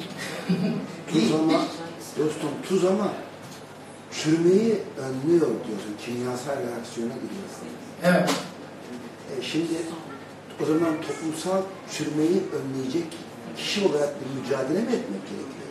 [1.13, 1.61] Tuz ama,
[2.19, 3.07] dostum tuz ama
[4.11, 5.95] çürümeyi önlüyor diyorsun.
[6.05, 7.67] Kimyasal reaksiyona giriyorsun.
[8.03, 8.29] Evet.
[9.37, 9.73] E şimdi
[10.63, 13.05] o zaman toplumsal çürümeyi önleyecek
[13.57, 15.69] kişi olarak bir mücadele mi etmek gerekiyor?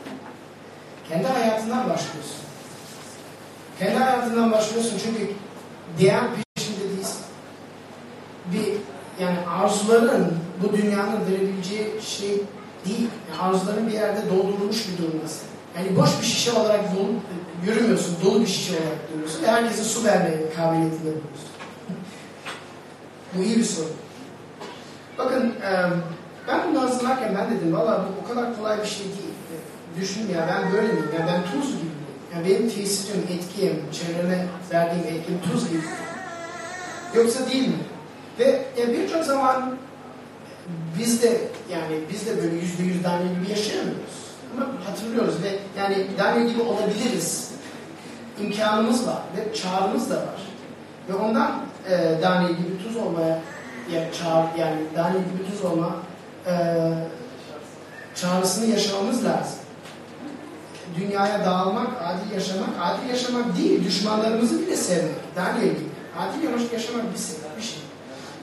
[1.09, 2.41] Kendi hayatından başlıyorsun.
[3.79, 5.33] Kendi hayatından başlıyorsun çünkü
[6.01, 7.21] değer peşinde değilsin.
[8.53, 8.73] Bir
[9.25, 12.43] yani arzuların bu dünyanın verebileceği şey
[12.87, 13.09] değil.
[13.31, 15.49] Yani arzuların bir yerde doldurulmuş bir durumdasın.
[15.77, 17.13] Yani boş bir şişe olarak dolu,
[17.67, 21.49] yürümüyorsun, dolu bir şişe olarak yürüyorsun ve herkese su vermeye kabiliyetinde bulunuyorsun.
[23.35, 23.91] bu iyi bir sorun.
[25.19, 25.55] Bakın
[26.49, 29.35] ben bunu hazırlarken ben dedim valla bu o kadar kolay bir şey değil.
[30.01, 31.11] Düşündüm ya ben böyle miyim?
[31.19, 31.99] Ya ben tuz gibi miyim?
[32.35, 35.83] Ya benim tesirim, etkim, çevreme verdiğim etkim tuz gibi.
[37.15, 37.75] Yoksa değil mi?
[38.39, 39.77] Ve ya birçok zaman
[40.99, 41.41] biz de
[41.73, 44.29] yani biz de böyle yüzde yüz Daniel gibi yaşayamıyoruz.
[44.57, 47.51] Ama hatırlıyoruz ve yani Daniel gibi olabiliriz.
[48.41, 50.41] İmkanımız var ve çağrımız da var.
[51.09, 53.41] Ve ondan e, Daniel gibi tuz olmaya
[53.93, 55.97] ya, çağır, yani Daniel gibi tuz olma
[56.47, 56.53] e,
[58.15, 59.59] çağrısını yaşamamız lazım.
[60.97, 65.15] Dünyaya dağılmak, adil yaşamak, adil yaşamak değil, düşmanlarımızı bile sevmek.
[65.37, 65.89] Daniel gibi.
[66.19, 67.79] Adil yaşamak bir, bir şey.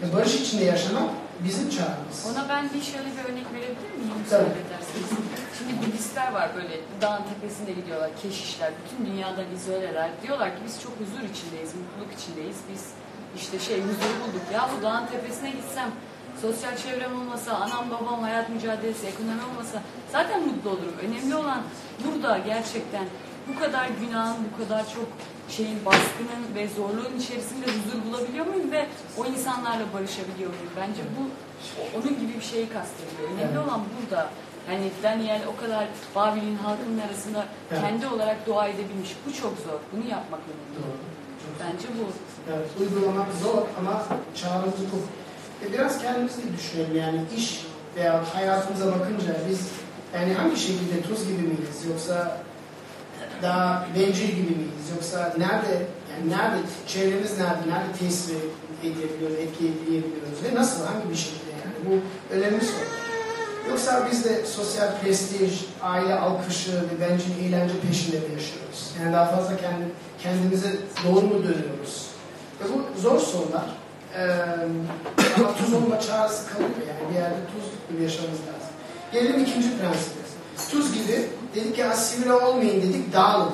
[0.01, 1.09] Ve barış içinde yaşamak
[1.43, 2.17] bizim çağrımız.
[2.31, 4.23] Ona ben bir şöyle bir örnek verebilir miyim?
[4.29, 4.45] Tabii.
[5.57, 10.91] Şimdi Budistler var böyle dağın tepesinde gidiyorlar, keşişler, bütün dünyadan izole Diyorlar ki biz çok
[10.91, 12.57] huzur içindeyiz, mutluluk içindeyiz.
[12.73, 12.83] Biz
[13.35, 14.45] işte şey huzuru bulduk.
[14.53, 15.91] Ya bu dağın tepesine gitsem,
[16.41, 20.95] sosyal çevrem olmasa, anam babam hayat mücadelesi, ekonomi olmasa zaten mutlu olurum.
[21.07, 21.61] Önemli olan
[22.05, 23.05] burada gerçekten
[23.47, 25.07] bu kadar günahın, bu kadar çok
[25.49, 30.73] şeyin baskının ve zorluğun içerisinde huzur bulabiliyor muyum ve o insanlarla barışabiliyor muyum?
[30.77, 31.23] Bence bu
[31.97, 33.29] onun gibi bir şeyi kastediyor.
[33.35, 34.29] Önemli olan burada.
[34.71, 39.15] Yani Daniel o kadar Babil'in halkının arasında kendi olarak dua edebilmiş.
[39.27, 39.79] Bu çok zor.
[39.93, 40.95] Bunu yapmak önemli.
[41.59, 42.05] Bence bu.
[42.53, 44.05] Evet, uygulamak zor ama
[44.35, 44.97] çağrımız bu.
[45.65, 49.69] E biraz kendimizi de düşünelim yani iş veya hayatımıza bakınca biz
[50.15, 52.37] yani hangi şekilde tuz gibi miyiz yoksa
[53.41, 58.35] daha bencil gibi miyiz yoksa nerede yani nerede çevremiz nerede nerede tesir
[58.83, 61.93] edebiliyoruz, etkileyebiliyoruz ve nasıl hangi bir şekilde yani bu
[62.35, 63.05] önemli soru.
[63.69, 68.91] Yoksa biz de sosyal prestij, aile alkışı ve bencil eğlence peşinde mi yaşıyoruz?
[68.99, 69.83] Yani daha fazla kendi,
[70.19, 70.71] kendimize
[71.03, 72.07] doğru mu dönüyoruz?
[72.61, 73.65] Ve bu zor sorular.
[74.17, 74.27] Ee,
[75.57, 78.69] tuz olma çağrısı kalıyor yani bir yerde tuz gibi yaşamamız lazım.
[79.11, 80.25] Gelelim ikinci prensibe.
[80.71, 83.51] Tuz gibi dedik ki asimile olmayın dedik dağılın.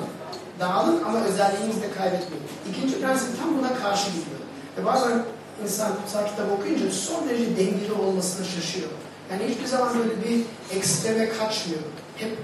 [0.59, 2.43] Dağılın ama özelliğinizi de kaybetmeyin.
[2.69, 4.41] İkinci prensip tam buna karşı gidiyor.
[4.77, 5.23] Ve bazen
[5.63, 8.89] insan kutsal kitap okuyunca son derece dengeli olmasına şaşıyor.
[9.31, 10.45] Yani hiçbir zaman böyle bir
[10.77, 11.81] ekstreme kaçmıyor.
[12.17, 12.37] Hep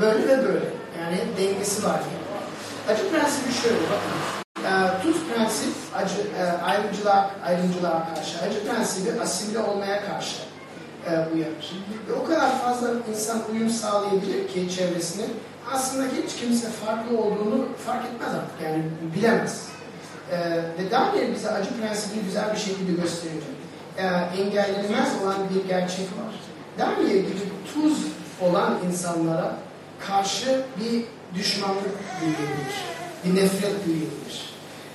[0.00, 0.64] böyle ve böyle.
[1.00, 2.30] Yani hep dengesi var yani.
[2.88, 4.40] Acı prensibi şöyle bakın.
[4.64, 8.38] Ee, tuz prensip acı, e, ayrımcılığa, ayrımcılığa karşı.
[8.38, 10.49] Acı prensibi asimile olmaya karşı
[11.06, 11.72] e, uyarır.
[12.08, 15.24] Ve o kadar fazla insan uyum sağlayabilir ki çevresine
[15.72, 18.60] aslında hiç kimse farklı olduğunu fark etmez artık.
[18.64, 18.82] Yani
[19.16, 19.68] bilemez.
[20.32, 20.38] Ee,
[20.78, 23.42] ve Daniel bize acı prensibini güzel bir şekilde gösteriyor.
[23.98, 24.02] Ee,
[24.42, 26.34] engellenemez olan bir gerçek var.
[26.78, 27.40] Daniel gibi
[27.74, 27.98] tuz
[28.40, 29.56] olan insanlara
[30.06, 31.04] karşı bir
[31.38, 32.72] düşmanlık duyulur.
[33.24, 34.50] Bir nefret duyulur.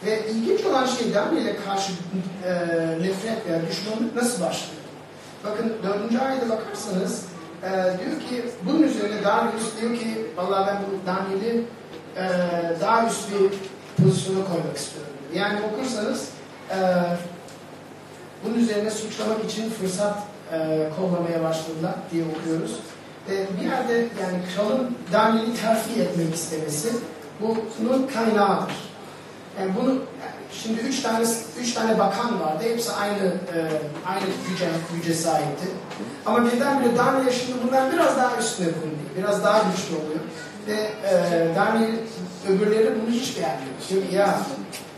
[0.05, 1.91] Ve ilginç olan şey Daniel'e karşı
[2.45, 2.51] e,
[3.01, 4.84] nefret veya düşmanlık nasıl başlıyor?
[5.45, 7.25] Bakın dördüncü ayda bakarsanız
[7.63, 11.63] e, diyor ki bunun üzerine Darius diyor ki vallahi ben bu Daniel'i
[12.17, 12.25] e,
[12.81, 13.51] daha üst bir
[14.03, 15.11] pozisyona koymak istiyorum.
[15.33, 16.29] Yani okursanız
[16.71, 16.77] e,
[18.45, 20.17] bunun üzerine suçlamak için fırsat
[20.51, 22.79] e, kollamaya başladılar diye okuyoruz.
[23.29, 26.89] Ve bir yerde yani kralın Daniel'i terfi etmek istemesi
[27.79, 28.75] bunun kaynağıdır.
[29.59, 30.01] Yani bunu
[30.63, 31.25] şimdi üç tane
[31.61, 32.63] üç tane bakan vardı.
[32.63, 33.57] Hepsi aynı e,
[34.05, 34.65] aynı güce,
[34.95, 35.67] güce sahipti.
[36.25, 39.09] Ama birdenbire Daniel şimdi bundan biraz daha üstüne konuluyor.
[39.17, 40.19] Biraz daha güçlü oluyor.
[40.67, 41.95] Ve e, Daniel
[42.49, 43.75] öbürleri bunu hiç beğenmiyor.
[43.87, 44.39] Şimdi ya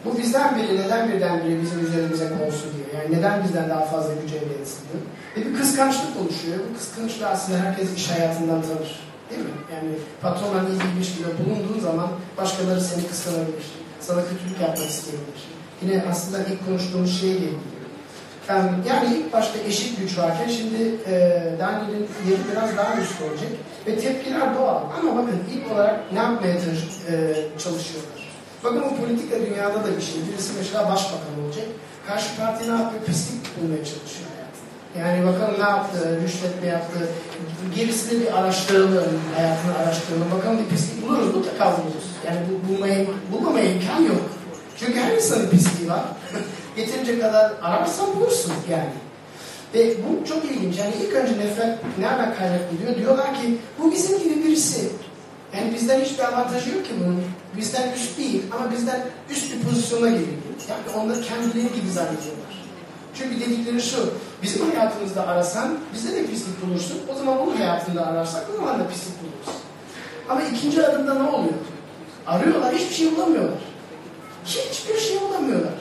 [0.06, 3.04] bu bizden biri neden birdenbire bizim üzerimize konsun diyor.
[3.04, 5.04] Yani neden bizden daha fazla güç elde etsin diyor.
[5.36, 6.58] Ve bir kıskançlık oluşuyor.
[6.70, 9.00] Bu kıskançlık aslında herkes iş hayatından tanır.
[9.30, 9.50] Değil mi?
[9.74, 9.90] Yani
[10.22, 13.66] patronla iyi bir ilişkide bulunduğun zaman başkaları seni kıskanabilir.
[14.08, 15.42] Sana kötülük yapmak isteyebilir.
[15.82, 17.52] Yine aslında ilk konuştuğumuz şeye geliyor.
[18.86, 21.14] Yani ilk başta eşit güç varken şimdi e,
[21.60, 23.50] Daniel'in yeri biraz daha üst olacak.
[23.88, 24.82] Ve tepkiler doğal.
[25.00, 26.54] Ama bakın ilk olarak ne yapmaya
[27.58, 28.18] çalışıyorlar?
[28.64, 30.16] Bakın o politika dünyada da bir şey.
[30.32, 31.66] Birisi mesela başbakan olacak.
[32.08, 33.04] Karşı parti ne yapıyor?
[33.06, 34.27] Pislik bulmaya çalışıyor.
[35.00, 37.00] Yani bakalım ne yaptı, rüşvet mi yaptı,
[37.76, 42.06] gerisini bir araştıralım, hayatını araştıralım, bakalım bir pislik buluruz, mutlaka buluruz.
[42.28, 44.22] Yani bu, bulmaya, bulmamaya imkan yok.
[44.80, 46.02] Çünkü her insanın pisliği var.
[46.78, 48.90] Yeterince kadar ararsan bulursun yani.
[49.74, 50.78] Ve bu çok ilginç.
[50.78, 52.98] Yani ilk önce nefret nereden kaynaklı diyor?
[52.98, 54.90] Diyorlar ki bu bizim gibi birisi.
[55.56, 57.24] Yani bizden hiçbir avantajı yok ki bunun.
[57.58, 60.28] Bizden üst değil ama bizden üst bir pozisyona geliyor.
[60.70, 62.57] Yani onları kendileri gibi zannediyorlar.
[63.18, 66.98] Çünkü dedikleri şu, bizim hayatımızda arasan bizde de pislik bulursun.
[67.14, 69.62] O zaman onun hayatında ararsak o zaman da pislik buluruz.
[70.30, 71.54] Ama ikinci adımda ne oluyor?
[72.28, 73.60] Arıyorlar, hiçbir şey bulamıyorlar.
[74.46, 75.74] Hiçbir şey bulamıyorlar.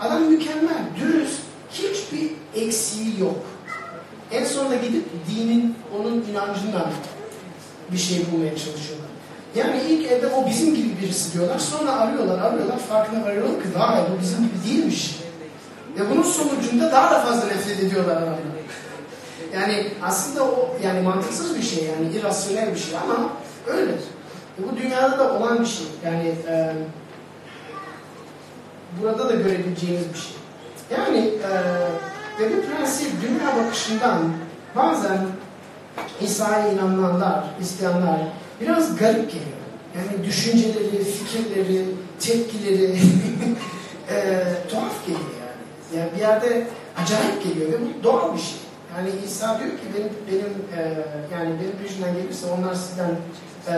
[0.00, 1.40] Adam mükemmel, dürüst,
[1.72, 3.36] hiçbir eksiği yok.
[4.32, 6.86] En sonunda gidip dinin, onun inancından
[7.92, 9.08] bir şey bulmaya çalışıyorlar.
[9.54, 11.58] Yani ilk evde o bizim gibi birisi diyorlar.
[11.58, 12.78] Sonra arıyorlar, arıyorlar.
[12.78, 15.23] Farkına varıyorlar ki daha bu bizim gibi değilmiş.
[15.98, 18.38] Ve bunun sonucunda daha da fazla nefret ediyorlar adamlar.
[19.54, 23.30] Yani aslında o yani mantıksız bir şey yani irrasyonel bir şey ama
[23.66, 23.92] öyle.
[24.58, 25.86] E bu dünyada da olan bir şey.
[26.04, 26.74] Yani e,
[29.02, 30.36] burada da görebileceğiniz bir şey.
[30.90, 31.50] Yani e,
[32.40, 34.18] ve bu prensip dünya bakışından
[34.76, 35.18] bazen
[36.20, 38.20] İsa'ya inananlar, Hristiyanlar
[38.60, 39.54] biraz garip geliyor.
[39.96, 41.84] Yani düşünceleri, fikirleri,
[42.20, 42.84] tepkileri
[44.10, 44.93] e, tuhaf
[45.98, 46.10] yani.
[46.16, 46.66] Bir yerde
[47.02, 48.58] acayip geliyor ve bu doğal bir şey.
[48.96, 50.80] Yani İsa diyor ki benim benim e,
[51.34, 53.10] yani benim peşinden gelirse onlar sizden
[53.68, 53.74] e,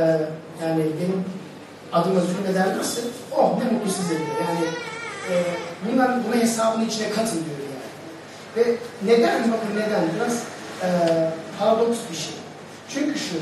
[0.62, 1.24] yani benim
[1.92, 3.00] adıma zulmederlerse
[3.36, 4.36] oh ne mutlu size diyor.
[4.48, 4.66] Yani
[5.30, 5.34] e,
[5.84, 7.86] bundan buna hesabın içine katın diyor yani.
[8.56, 10.42] Ve neden bakın neden biraz
[10.82, 10.88] e,
[11.58, 12.34] paradoks bir şey.
[12.88, 13.36] Çünkü şu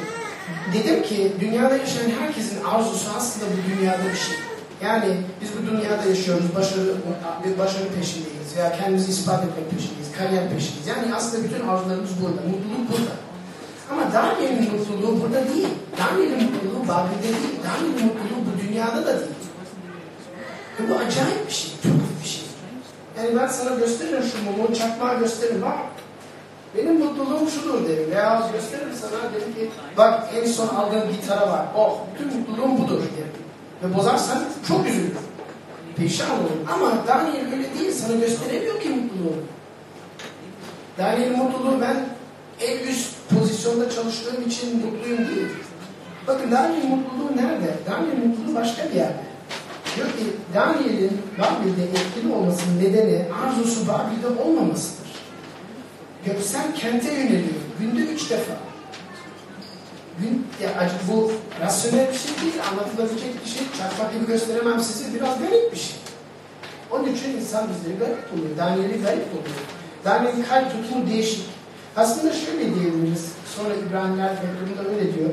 [0.72, 4.36] dedim ki dünyada yaşayan herkesin arzusu aslında bu dünyada bir şey.
[4.82, 6.94] Yani biz bu dünyada yaşıyoruz, başarı,
[7.44, 10.86] bir başarı peşindeyiz veya kendimizi ispat etmek peşindeyiz, kariyer peşindeyiz.
[10.86, 13.14] Yani aslında bütün arzularımız burada, mutluluk burada.
[13.90, 15.68] Ama Daniel'in mutluluğu burada değil.
[15.98, 17.56] Daniel'in mutluluğu Babil'de değil.
[17.66, 19.30] Daniel'in mutluluğu bu dünyada da değil.
[20.80, 22.44] Ve bu acayip bir şey, çok bir şey.
[23.18, 25.78] Yani ben sana gösteririm şu mumu, çakmağı gösteririm bak.
[26.76, 28.10] Benim mutluluğum şudur derim.
[28.10, 31.66] Veya gösteririm sana derim ki bak en son aldığım gitara var.
[31.76, 33.32] Oh bütün mutluluğum budur derim.
[33.82, 35.18] Ve bozarsan çok üzülürüm.
[35.96, 36.64] Perişan olurum.
[36.72, 37.92] Ama Daniel öyle değil.
[37.92, 39.42] Sana gösteremiyor ki mutluluğunu.
[40.98, 41.96] Daniel'in mutluluğu ben
[42.60, 45.46] en üst pozisyonda çalıştığım için mutluyum değil.
[46.26, 47.74] Bakın Daniel'in mutluluğu nerede?
[47.90, 49.24] Daniel'in mutluluğu başka bir yerde.
[49.96, 55.10] Diyor ki Daniel'in Babil'de etkili olmasının nedeni arzusu Babil'de olmamasıdır.
[56.26, 57.60] Göksel kente yöneliyor.
[57.80, 58.52] Günde üç defa.
[60.20, 63.62] Gün, ya, bu rasyonel bir şey değil, anlatılabilecek bir şey.
[63.78, 65.96] Çarpmak gibi gösteremem size biraz garip bir şey.
[66.90, 68.56] Onun için insan bizleri garip buluyor.
[68.56, 69.64] Daniel'i garip buluyor.
[70.04, 71.44] Daniel'in kalp tutumu değişik.
[71.96, 73.32] Aslında şöyle diyebiliriz.
[73.56, 75.30] Sonra İbrahimler mektubunda öyle diyor.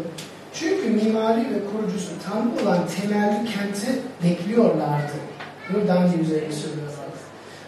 [0.54, 5.14] Çünkü mimari ve kurucusu Tanrı olan temelli kenti bekliyorlardı.
[5.70, 6.92] Bunu Daniel üzerine söylüyorlar.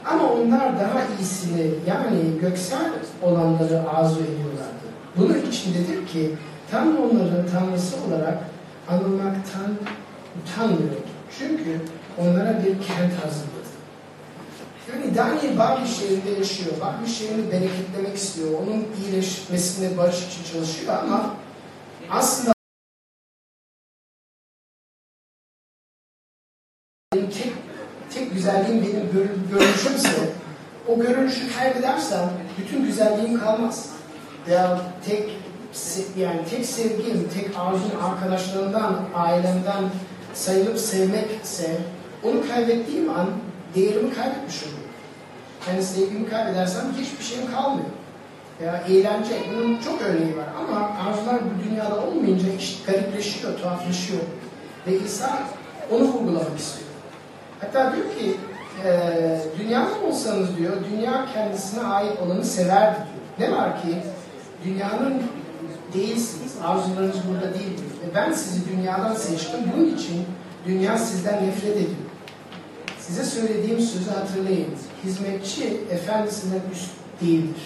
[0.05, 4.83] Ama onlar daha iyisini yani göksel olanları arzu ediyorlardı.
[5.17, 6.35] Bunun içindedir ki
[6.73, 8.37] Tanrı onların Tanrısı olarak
[8.87, 9.77] anılmaktan
[10.41, 10.95] utanmıyordu.
[11.39, 11.81] Çünkü
[12.17, 13.63] onlara bir kent hazırladı.
[14.89, 16.71] Yani Daniel Babil şehrinde yaşıyor.
[16.81, 18.49] Babil şehrini bereketlemek istiyor.
[18.61, 21.35] Onun iyileşmesine barış için çalışıyor ama
[22.09, 22.53] aslında
[27.13, 27.53] benim tek,
[28.13, 30.33] tek güzelliğim benim gör, görünüşümse
[30.87, 33.89] o görünüşü kaybedersem bütün güzelliğim kalmaz.
[34.47, 35.29] Veya tek
[36.17, 39.83] yani tek sevgim, tek arzum arkadaşlarımdan, ailemden
[40.33, 41.77] sayılıp sevmekse
[42.23, 43.29] onu kaybettiğim an
[43.75, 44.83] değerimi kaybetmiş oluyorum.
[45.67, 47.89] Yani sevgimi kaybedersem hiçbir şeyim kalmıyor.
[48.61, 54.21] Veya eğlence, bunun çok örneği var ama arzular bu dünyada olmayınca iş garipleşiyor, tuhaflaşıyor.
[54.87, 55.39] Ve İsa
[55.91, 56.89] onu vurgulamak istiyor.
[57.61, 58.37] Hatta diyor ki,
[58.85, 63.49] e, dünyadan olsanız diyor, dünya kendisine ait olanı severdi diyor.
[63.49, 63.97] Ne var ki,
[64.65, 65.23] dünyanın
[65.93, 67.73] değilsiniz, arzularınız burada değil.
[67.73, 70.25] Ve ben sizi dünyadan seçtim, bunun için
[70.67, 71.89] dünya sizden nefret ediyor.
[72.99, 74.67] Size söylediğim sözü hatırlayın.
[75.03, 76.89] Hizmetçi efendisinden üst
[77.21, 77.61] değildir.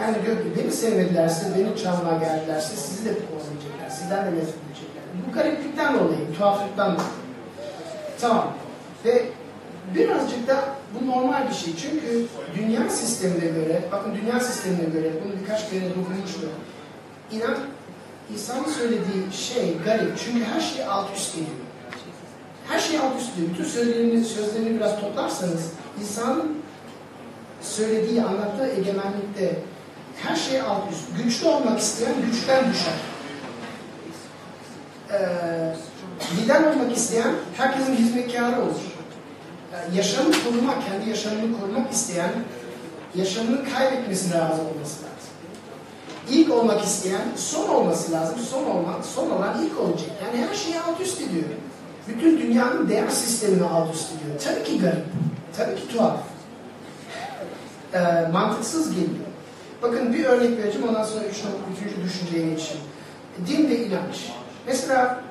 [0.00, 3.90] Yani ki beni sevmedilerse, beni çalmaya geldilerse sizi de kovalayacaklar.
[3.90, 5.02] Sizden de nefret edecekler.
[5.28, 7.08] Bu gariplikten dolayı, tuhaflıktan dolayı.
[8.20, 8.52] Tamam.
[9.04, 9.24] Ve
[9.94, 11.72] birazcık da bu normal bir şey.
[11.76, 16.50] Çünkü dünya sistemine göre, bakın dünya sistemine göre, bunu birkaç kere dokunmuştum.
[17.32, 17.56] İnan,
[18.34, 20.18] İsa'nın söylediği şey garip.
[20.24, 21.56] Çünkü her şey alt üst geliyor.
[22.68, 23.52] Her şey alt üst geliyor.
[23.54, 25.70] Bütün sözlerini, sözlerini biraz toplarsanız,
[26.02, 26.56] İsa'nın
[27.62, 29.58] söylediği, anlattığı egemenlikte
[30.22, 31.24] her şey alt üst.
[31.24, 32.94] Güçlü olmak isteyen güçten düşer.
[35.12, 35.74] Ee,
[36.36, 38.80] lider olmak isteyen herkesin hizmetkarı olur.
[39.72, 42.30] Ee, yaşamını korumak, kendi yaşamını korumak isteyen
[43.14, 45.11] yaşamını kaybetmesine razı olması lazım.
[46.30, 48.38] İlk olmak isteyen son olması lazım.
[48.50, 50.10] Son olmak, son olan ilk olacak.
[50.24, 51.44] Yani her şeyi alt üst ediyor.
[52.08, 54.40] Bütün dünyanın değer sistemini alt üst ediyor.
[54.44, 55.04] Tabii ki garip.
[55.56, 56.18] Tabii ki tuhaf.
[57.94, 59.26] Ee, mantıksız geliyor.
[59.82, 61.36] Bakın bir örnek vereceğim ondan sonra üç,
[61.76, 62.82] üçüncü düşünceye geçeyim.
[63.46, 64.32] Din ve inanç.
[64.66, 65.22] Mesela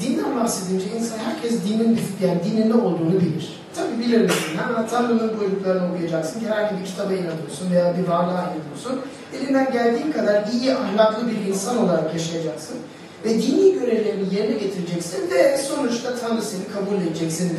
[0.00, 3.60] dinden bahsedince insan herkes dinin yani dinin ne olduğunu bilir.
[3.76, 4.58] Tabi bilir misin?
[4.90, 6.40] Tanrı'nın buyruklarını okuyacaksın.
[6.44, 9.00] Herhangi bir kitaba inanıyorsun veya bir varlığa inanıyorsun.
[9.34, 12.76] Elinden geldiğin kadar iyi ahlaklı bir insan olarak yaşayacaksın.
[13.24, 17.50] Ve dini görevlerini yerine getireceksin ve sonuçta Tanrı seni kabul edecek, seni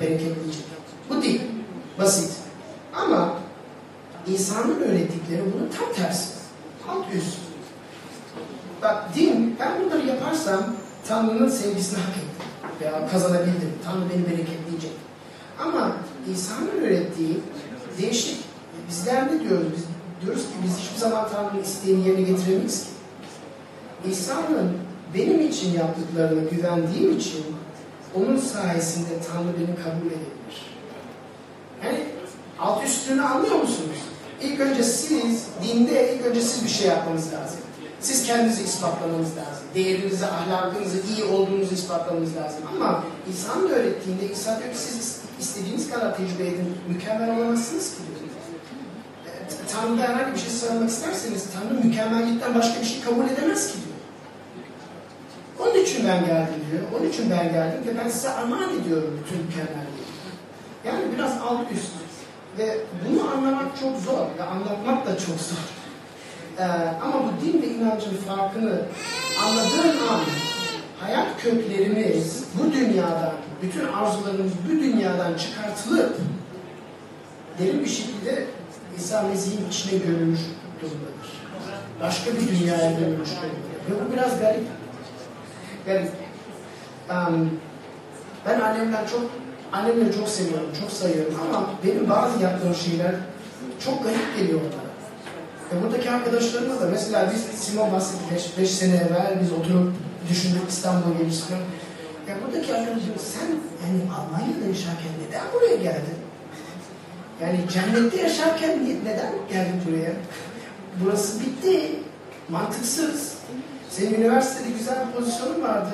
[0.00, 0.64] bereketleyecek.
[1.10, 1.42] Bu değil.
[1.98, 2.32] Basit.
[2.94, 3.34] Ama
[4.26, 6.28] insanın öğrettikleri bunun tam tersi.
[6.88, 7.38] Alt üst.
[8.82, 10.60] Bak din, ben bunları yaparsam
[11.08, 12.46] Tanrı'nın sevgisini hak ettim.
[12.80, 13.72] Veya kazanabildim.
[13.84, 14.61] Tanrı beni bereketleyecek.
[15.62, 15.96] Ama
[16.34, 17.40] İsa'nın öğrettiği
[18.02, 18.38] değişik.
[18.88, 19.66] Bizler ne diyoruz?
[19.76, 22.90] Biz diyoruz ki biz hiçbir zaman Tanrı'nın isteğini yerine getiremeyiz ki.
[24.10, 24.72] İsa'nın
[25.14, 27.44] benim için yaptıklarına güvendiğim için
[28.14, 30.76] onun sayesinde Tanrı beni kabul edebilir.
[31.84, 32.04] Yani
[32.60, 33.98] alt üstünü anlıyor musunuz?
[34.42, 37.58] İlk önce siz, dinde ilk önce siz bir şey yapmanız lazım.
[38.00, 39.64] Siz kendinizi ispatlamanız lazım.
[39.74, 42.60] Değerinizi, ahlakınızı, iyi olduğunuzu ispatlamanız lazım.
[42.76, 48.20] Ama İsa'nın öğrettiğinde İsa diyor ki siz istediğiniz kadar tecrübe edin, mükemmel olamazsınız ki diyor.
[49.26, 49.30] E,
[49.72, 53.92] Tanrı'da herhangi bir şey sığınmak isterseniz Tanrı mükemmellikten başka bir şey kabul edemez ki diyor.
[55.60, 56.82] Onun için ben geldim diyor.
[56.94, 60.02] Onun için ben geldim ve ben size armağan ediyorum bütün mükemmelliği.
[60.84, 61.92] Yani biraz alt üst.
[62.58, 65.64] Ve bunu anlamak çok zor ve anlatmak da çok zor.
[66.58, 66.64] Ee,
[67.02, 68.82] ama bu din ve inancın farkını
[69.44, 70.20] anladığın an
[71.00, 73.32] hayat köklerimiz bu dünyadan,
[73.62, 76.16] bütün arzularımız bu dünyadan çıkartılıp
[77.58, 78.46] derin bir şekilde
[78.98, 80.40] İsa Mesih'in içine gömülmüş
[80.80, 81.42] durumdadır.
[82.00, 83.72] Başka bir dünyaya gömülmüş durumdadır.
[83.90, 84.64] Ve bu biraz garip.
[85.86, 86.10] Garip.
[87.10, 87.50] Um,
[88.46, 89.30] ben annemden çok
[89.72, 93.14] annemleri çok seviyorum, çok sayıyorum ama benim bazı yaptığım şeyler
[93.84, 94.92] çok garip geliyor bana.
[95.78, 99.92] E buradaki arkadaşlarıma da mesela biz Simon bahsetti 5 sene evvel biz oturup
[100.30, 101.56] düşündük İstanbul'a geliştik.
[102.28, 103.46] Ya buradaki arkadaşlarım sen
[103.84, 106.18] yani Almanya'da yaşarken neden buraya geldin?
[107.42, 110.12] Yani cennette yaşarken neden geldin buraya?
[111.00, 111.90] Burası bitti.
[112.48, 113.34] Mantıksız.
[113.90, 115.90] Senin üniversitede güzel bir pozisyonun vardı.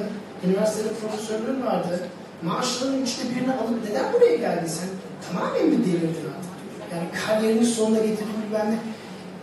[0.46, 2.08] Üniversitede profesörlüğün vardı.
[2.42, 4.88] Maaşlarının üçte birini alıp neden buraya geldin sen?
[5.28, 6.50] Tamamen mi delirdin artık?
[6.92, 8.76] Yani kariyerinin sonuna getirdiğin ben de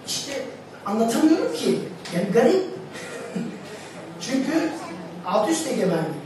[0.08, 0.32] işte
[0.86, 1.80] anlatamıyorum ki.
[2.16, 2.64] Yani garip.
[4.22, 4.70] Çünkü
[5.26, 6.25] alt üst egemenlik.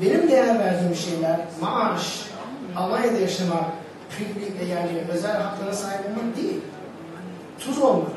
[0.00, 2.26] Benim değer verdiğim şeyler maaş,
[2.76, 3.64] Almanya'da yaşamak,
[4.10, 6.60] privileg yani özel haklara sahip olmak değil.
[7.58, 8.10] Tuz olmak.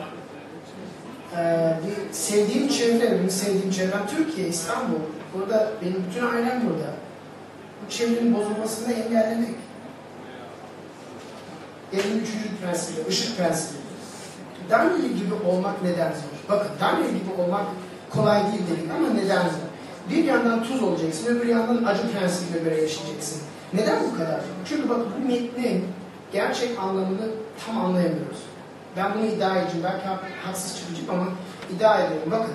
[1.37, 4.99] Ee, bir sevdiğim çevre, benim sevdiğim çevrem Türkiye, İstanbul.
[5.33, 6.89] Burada benim bütün ailem burada.
[7.85, 9.55] Bu çevrenin bozulmasını engellemek.
[11.93, 13.77] Evin üçüncü prensibi, ışık prensibi.
[14.69, 16.49] Daniel gibi olmak neden zor?
[16.49, 17.65] Bakın Daniel gibi olmak
[18.09, 19.70] kolay değil dedik ama neden zor?
[20.09, 23.41] Bir yandan tuz olacaksın, öbür yandan acı prensibiyle göre yaşayacaksın.
[23.73, 24.39] Neden bu kadar?
[24.65, 25.85] Çünkü bakın bu metnin
[26.31, 27.27] gerçek anlamını
[27.65, 28.37] tam anlayamıyoruz.
[28.97, 31.27] Ben bunu iddia edeceğim, belki hak- haksız çıkacağım ama
[31.75, 32.31] iddia ediyorum.
[32.31, 32.53] Bakın,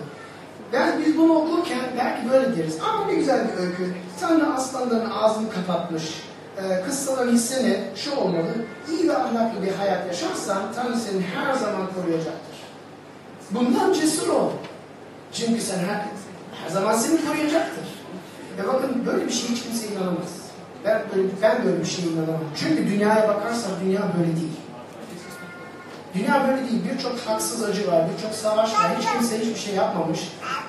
[0.73, 2.79] ben biz bunu okurken belki böyle deriz.
[2.89, 3.95] Ama ne güzel bir öykü.
[4.21, 6.23] Tanrı aslanların ağzını kapatmış.
[6.59, 7.81] Ee, kıssaların hisse ne?
[7.97, 8.47] Şu olmalı.
[8.91, 12.57] İyi ve ahlaklı bir hayat yaşarsan Tanrı seni her zaman koruyacaktır.
[13.51, 14.51] Bundan cesur ol.
[15.33, 16.05] Çünkü sen her,
[16.67, 17.85] her zaman seni koruyacaktır.
[18.59, 20.33] Ya bakın böyle bir şeye hiç kimse inanamaz.
[20.85, 22.41] Ben böyle, ben böyle bir şeye inanamam.
[22.61, 24.57] Çünkü dünyaya bakarsan dünya böyle değil.
[26.15, 26.83] Dünya böyle değil.
[26.95, 28.91] Birçok haksız acı var, birçok savaş var.
[28.99, 30.21] Hiç kimse hiçbir şey yapmamış.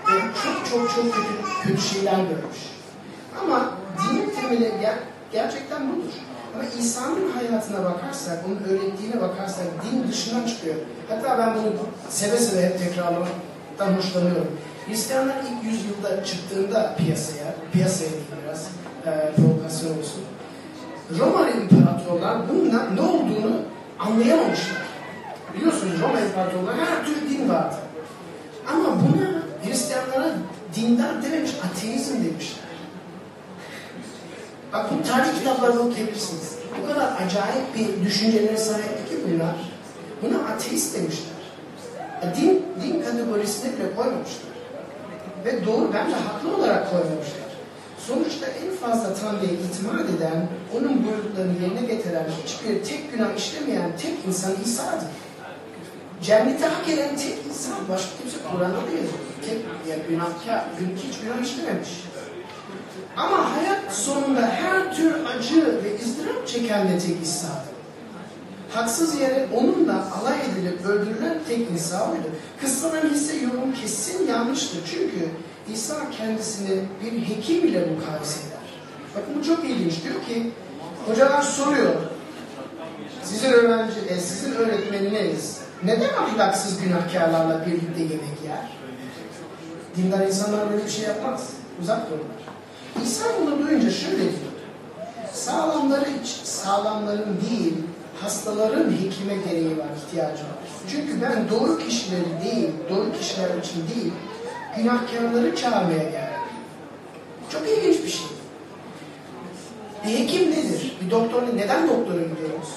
[0.08, 1.28] Ve çok çok çok kötü,
[1.64, 2.62] kötü şeyler görmüş.
[3.44, 3.72] Ama
[4.04, 5.00] dinin temeli ger-
[5.32, 6.14] gerçekten budur.
[6.56, 10.76] Ama İsa'nın hayatına bakarsak, onun öğrettiğine bakarsak din dışına çıkıyor.
[11.10, 11.74] Hatta ben bunu
[12.10, 14.48] seve seve hep tekrarlamaktan hoşlanıyorum.
[14.88, 18.68] Hristiyanlar ilk yüzyılda çıktığında piyasaya, piyasaya değil biraz
[19.06, 20.24] e, provokasyon olsun.
[21.20, 23.62] Roma imparatorlar bunun ne olduğunu
[24.00, 24.88] anlayamamışlar.
[25.56, 27.76] Biliyorsunuz Roma imparatorluğunda her tür din vardı.
[28.68, 30.30] Ama buna Hristiyanlara
[30.76, 32.68] dindar dememiş, ateizm demişler.
[34.74, 36.56] Bak bu tarih kitaplarını okuyabilirsiniz.
[36.84, 39.56] O kadar acayip bir düşüncelere sahip ki bunlar.
[40.22, 41.38] Buna ateist demişler.
[42.36, 44.57] Din, din kategorisine bile koymamışlar.
[45.48, 47.48] Ve doğru, bence haklı olarak koymamışlar.
[48.08, 54.14] Sonuçta en fazla Tanrı'ya itimat eden, onun buyruklarını yerine getiren, hiçbir tek günah işlemeyen tek
[54.28, 55.08] insan İsa'dır.
[56.22, 59.20] Cenneti hak eden tek insan, başka kimse Kur'an'da da yazıyor.
[59.46, 61.90] Tek, yani günahkar, gün hiç günah işlememiş.
[63.18, 67.77] Ama hayat sonunda her tür acı ve ızdırap çeken de tek İsa'dır.
[68.78, 72.30] Haksız yere onunla alay edilip öldürülen tek İsa oydu.
[72.62, 74.80] Kıssadan ise yorum kesin yanlıştır.
[74.92, 75.30] Çünkü
[75.74, 78.68] İsa kendisini bir hekim ile mukayese eder.
[79.16, 80.04] Bakın bu çok ilginç.
[80.04, 80.52] Diyor ki,
[81.08, 81.94] hocalar soruyor.
[83.24, 88.78] Sizin öğrenci, e, sizin öğretmeniniz neden ahlaksız günahkarlarla birlikte yemek yer?
[89.98, 91.50] Dindar insanlar böyle bir şey yapmaz.
[91.82, 92.38] Uzak dururlar.
[93.04, 94.54] İsa bunu duyunca şöyle diyor.
[95.34, 97.74] Sağlamları iç, sağlamların değil,
[98.22, 100.58] hastaların hekime gereği var, ihtiyacı var.
[100.92, 104.14] Çünkü ben doğru kişileri değil, doğru kişiler için değil,
[104.78, 106.42] günahkarları çağırmaya geldim.
[107.52, 108.28] Çok ilginç bir şey.
[110.06, 110.98] Bir hekim nedir?
[111.06, 112.70] Bir doktor ne- neden doktora gidiyoruz?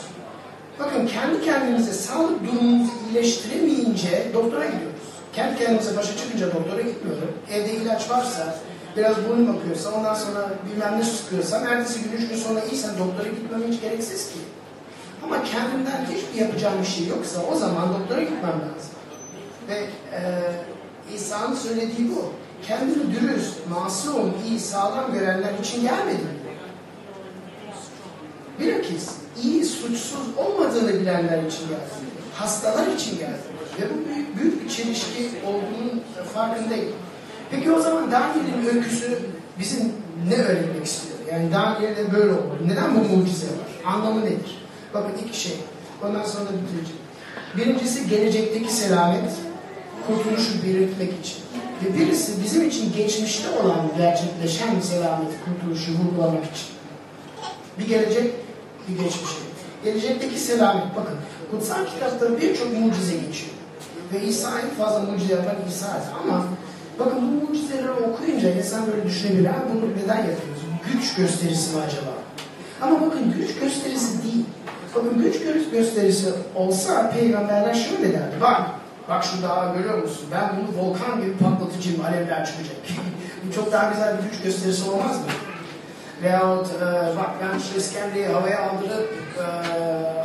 [0.78, 5.00] Bakın kendi kendimize sağlık durumumuzu iyileştiremeyince doktora gidiyoruz.
[5.32, 7.32] Kendi kendimize başa çıkınca doktora gitmiyorum.
[7.52, 8.54] Evde ilaç varsa,
[8.96, 13.28] biraz burnum akıyorsa, ondan sonra bilmem ne sıkıyorsam, ertesi gün, üç gün sonra iyisen doktora
[13.28, 14.38] gitmem hiç gereksiz ki.
[15.24, 18.90] Ama kendimden hiçbir yapacağım bir şey yoksa o zaman doktora gitmem lazım.
[19.68, 19.74] Ve
[20.16, 20.20] e,
[21.14, 22.32] İsa'nın söylediği bu.
[22.66, 26.28] Kendini dürüst, masum, iyi, sağlam görenler için gelmedim.
[28.60, 29.10] Bilakis
[29.42, 32.10] iyi, suçsuz olmadığını bilenler için geldim.
[32.34, 33.50] Hastalar için geldim.
[33.80, 36.02] Ve bu büyük, büyük bir çelişki olduğunun
[36.34, 36.92] farkındayım.
[37.50, 39.18] Peki o zaman Daniel'in öyküsü
[39.58, 39.92] bizim
[40.28, 41.18] ne öğretmek istiyor?
[41.32, 42.58] Yani Daniel'de böyle olur.
[42.66, 43.94] Neden bu mucize var?
[43.94, 44.59] Anlamı nedir?
[44.94, 45.56] Bakın iki şey.
[46.04, 47.00] Ondan sonra bitireceğim.
[47.56, 49.30] Birincisi gelecekteki selamet,
[50.06, 51.36] kurtuluşu belirtmek için.
[51.84, 56.68] Ve birisi bizim için geçmişte olan gerçekleşen selameti, kurtuluşu vurgulamak için.
[57.78, 58.34] Bir gelecek,
[58.88, 59.30] bir geçmiş.
[59.84, 61.16] Gelecekteki selamet, bakın
[61.50, 63.52] kutsal kitapta birçok mucize geçiyor.
[64.12, 66.04] Ve İsa en fazla mucize yapan İsa'ydı.
[66.22, 66.46] Ama
[66.98, 69.46] bakın bu mucizeleri okuyunca insan böyle düşünebilir.
[69.46, 70.62] Ha, bunu neden yapıyoruz?
[70.92, 72.12] Güç gösterisi mi acaba?
[72.80, 74.44] Ama bakın güç gösterisi değil.
[74.94, 78.40] Bakın güç gö- gösterisi olsa peygamberler şöyle derdi.
[78.40, 78.60] Bak,
[79.08, 80.28] bak şu dağı görüyor musun?
[80.32, 82.76] Ben bunu volkan gibi patlatıcıyım, alevler çıkacak.
[83.46, 85.24] bu çok daha güzel bir güç gösterisi olmaz mı?
[86.22, 86.86] Veyahut e,
[87.16, 89.44] bak ben şu iskemleyi havaya aldırıp e,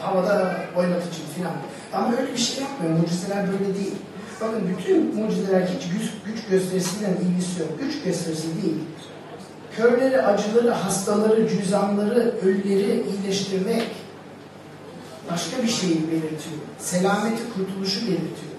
[0.01, 1.53] havada oynatacağım filan.
[1.93, 2.99] Ama öyle bir şey yapmıyor.
[2.99, 3.95] Mucizeler böyle değil.
[4.41, 7.69] Bakın bütün mucizeler hiç güç, güç gösterisiyle ilgisi yok.
[7.81, 8.77] Güç gösterisi değil.
[9.77, 13.87] Körleri, acıları, hastaları, cüzamları, ölüleri iyileştirmek
[15.31, 16.57] başka bir şeyi belirtiyor.
[16.79, 18.55] Selameti, kurtuluşu belirtiyor.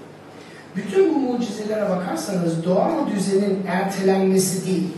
[0.77, 4.89] Bütün bu mucizelere bakarsanız doğal düzenin ertelenmesi değil.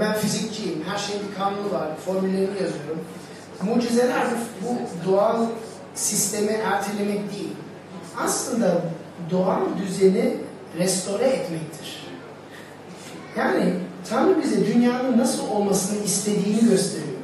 [0.00, 3.00] Ben fizikçiyim, her şeyin bir kanunu var, formüllerini yazıyorum.
[3.62, 4.26] Mucizeler
[4.62, 4.78] bu
[5.10, 5.46] doğal
[5.94, 7.52] sistemi ertelemek değil.
[8.24, 8.82] Aslında
[9.30, 10.36] doğal düzeni
[10.78, 12.06] restore etmektir.
[13.38, 13.74] Yani
[14.10, 17.15] Tanrı bize dünyanın nasıl olmasını istediğini gösteriyor.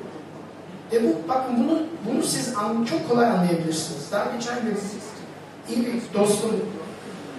[0.93, 1.79] E bu, bakın bunu,
[2.09, 2.55] bunu siz
[2.91, 4.13] çok kolay anlayabilirsiniz.
[4.13, 4.79] Daha geçen gün
[5.69, 6.51] iyi bir dostum,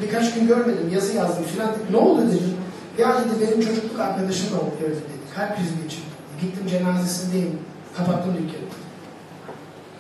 [0.01, 1.71] birkaç gün görmedim, yazı yazdım filan.
[1.91, 2.55] Ne oldu dedim.
[2.97, 5.01] Ya dedi benim çocukluk arkadaşım da öldü dedi.
[5.35, 6.05] Kalp krizi geçirdi.
[6.41, 7.59] Gittim cenazesindeyim.
[7.97, 8.69] Kapattım dükkanı.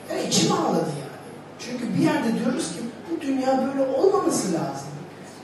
[0.09, 1.19] Ya içim ağladı yani.
[1.59, 2.79] Çünkü bir yerde diyoruz ki
[3.11, 4.87] bu dünya böyle olmaması lazım.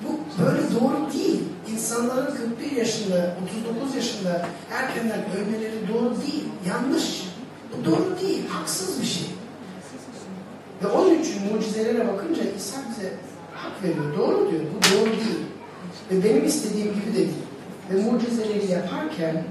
[0.04, 1.44] Bu böyle doğru değil.
[1.72, 3.36] İnsanların 41 yaşında,
[3.74, 6.46] 39 yaşında erkenden ölmeleri doğru değil.
[6.68, 7.29] Yanlış.
[7.72, 8.48] Bu doğru değil.
[8.50, 9.28] Haksız bir şey.
[10.84, 13.14] Ve onun için mucizelere bakınca İsa bize
[13.54, 14.18] hak veriyor.
[14.18, 14.62] Doğru diyor.
[14.62, 15.46] Bu doğru değil.
[16.12, 17.32] Ve benim istediğim gibi de değil.
[17.92, 19.44] Ve mucizeleri yaparken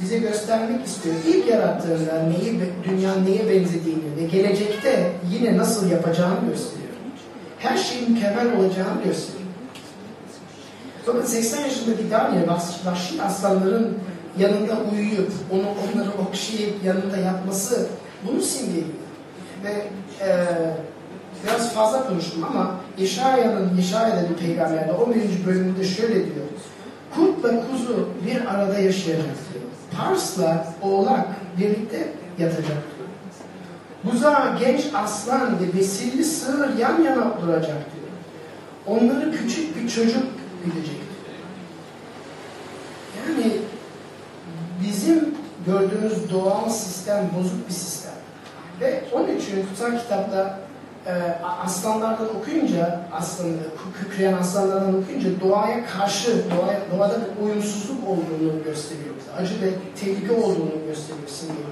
[0.00, 1.14] bize göstermek istiyor.
[1.26, 6.86] İlk yarattığında neyi, dünya neye benzediğini ve gelecekte yine nasıl yapacağını gösteriyor.
[7.58, 9.46] Her şeyin mükemmel olacağını gösteriyor.
[11.06, 12.48] Bakın 80 yaşındaki Daniel
[12.84, 13.98] vahşi aslanların
[14.38, 17.86] yanında uyuyup onu onları okşayıp yanında yatması
[18.28, 18.86] bunu simgeliyor.
[19.64, 19.72] Ve
[20.26, 20.46] e,
[21.44, 25.46] biraz fazla konuştum ama Yeşaya'nın Yeşaya'da bir peygamberde 11.
[25.46, 26.46] bölümünde şöyle diyor.
[27.14, 29.64] Kurtla kuzu bir arada yaşayacak diyor.
[29.96, 31.26] Pars'la oğlak
[31.58, 32.08] birlikte
[32.38, 33.08] yatacak diyor.
[34.04, 38.06] Buzağı genç aslan ve besilli sığır yan yana duracak diyor.
[38.86, 40.22] Onları küçük bir çocuk
[40.64, 41.16] bilecek diyor.
[43.28, 43.52] Yani
[45.06, 45.34] bizim
[45.66, 48.12] gördüğümüz doğal sistem bozuk bir sistem.
[48.80, 50.58] Ve onun için kutsal kitapta
[51.06, 51.12] e,
[51.64, 53.50] aslanlardan okuyunca, aslan,
[54.00, 59.14] kükreyen aslanlardan okuyunca doğaya karşı, doğaya, doğada bir uyumsuzluk olduğunu gösteriyor.
[59.38, 61.68] Acı ve tehlike olduğunu gösteriyor simgeliyor.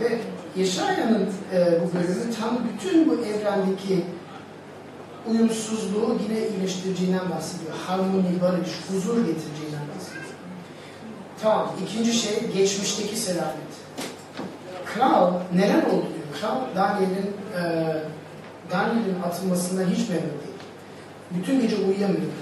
[0.00, 0.18] Ve
[0.60, 4.04] Yeşaya'nın e, bu bölümü tam bütün bu evrendeki
[5.30, 7.72] uyumsuzluğu yine iyileştireceğinden bahsediyor.
[7.86, 9.57] Harmoni, barış, huzur getireceğinden.
[11.42, 13.54] Tamam, ikinci şey geçmişteki selamet.
[14.86, 16.40] Kral neler oldu diyor.
[16.40, 17.62] Kral Daniel'in e,
[18.70, 20.58] Daniel'in atılmasından hiç memnun değil.
[21.30, 22.32] Bütün gece uyuyamıyor.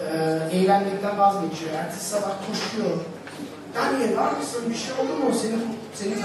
[0.00, 1.72] E, eğlenmekten vazgeçiyor.
[1.74, 2.96] Ertesi sabah koşuyor.
[3.74, 4.62] Daniel var mısın?
[4.70, 5.34] Bir şey oldu mu?
[5.42, 5.62] Senin,
[5.94, 6.24] senin mı?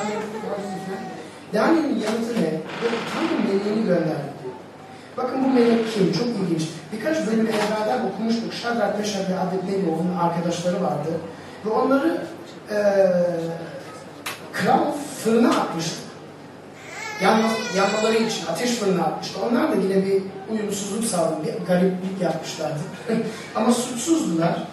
[1.53, 2.51] Daniel'in yanıtı ne?
[2.81, 4.31] Böyle Tanrı meleğini gönderdi.
[5.17, 6.13] Bakın bu melek kim?
[6.13, 6.69] Çok ilginç.
[6.93, 8.53] Birkaç bölüm evvelden okumuştuk.
[8.53, 11.09] Şadrak, Meşak ve Abednego onun arkadaşları vardı.
[11.65, 12.21] Ve onları
[12.71, 12.77] e,
[14.53, 14.91] kral
[15.23, 15.95] fırına atmıştı.
[17.23, 17.47] Yanma,
[17.77, 19.39] yanmaları için ateş fırına atmıştı.
[19.49, 22.79] Onlar da yine bir uyumsuzluk sağladı, bir gariplik yapmışlardı.
[23.55, 24.63] Ama suçsuzdular.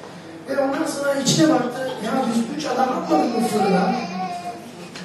[0.48, 3.80] Ve ondan sonra içine baktı, ya biz üç adam atmadık mı fırına?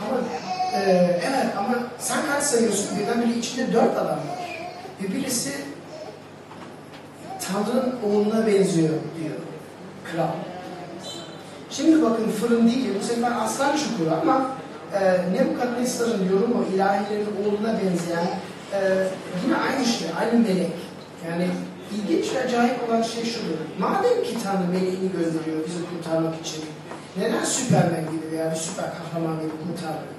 [0.10, 0.20] Ama
[0.76, 3.00] Ee, evet ama sen kaç sayıyorsun?
[3.00, 4.64] Birdenbire içinde dört adam var.
[5.02, 5.52] Ve birisi
[7.42, 9.38] Tanrı'nın oğluna benziyor diyor
[10.12, 10.28] kral.
[11.78, 14.52] Şimdi bakın fırın değil, bu sefer aslan çukuru ama
[14.94, 15.02] e,
[15.34, 18.28] Nebukadnesar'ın yorumu ilahilerin oğluna benzeyen
[18.74, 18.80] e,
[19.46, 20.72] yine aynı şey, aynı melek.
[21.30, 21.48] Yani
[21.96, 23.58] ilginç ve acayip olan şey şudur.
[23.80, 26.66] Madem ki Tanrı meleğini gönderiyor bizi kurtarmak için,
[27.18, 30.14] neden Süpermen gibi veya bir süper kahraman gibi kurtarmıyor?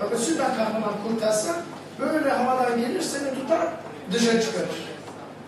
[0.00, 1.56] Bakın süper kahraman kurtarsa
[2.00, 3.68] böyle havadan gelir seni tutar
[4.12, 4.68] dışarı çıkarır.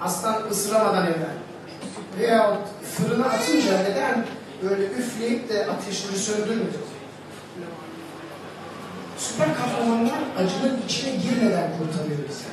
[0.00, 1.36] Aslan ısıramadan evvel.
[2.18, 2.56] Veya
[2.96, 4.24] fırına atınca neden
[4.62, 6.72] böyle üfleyip de ateşleri söndürmüyor?
[9.18, 12.44] Süper kahramanlar acının içine girmeden kurtarıyor bizi.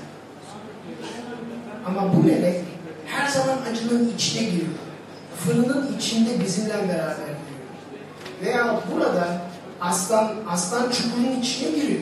[1.86, 2.66] Ama bu melek
[3.06, 4.68] her zaman acının içine giriyor.
[5.46, 7.64] Fırının içinde bizimle beraber giriyor.
[8.42, 9.42] Veya burada
[9.82, 12.02] aslan aslan çukurun içine giriyor.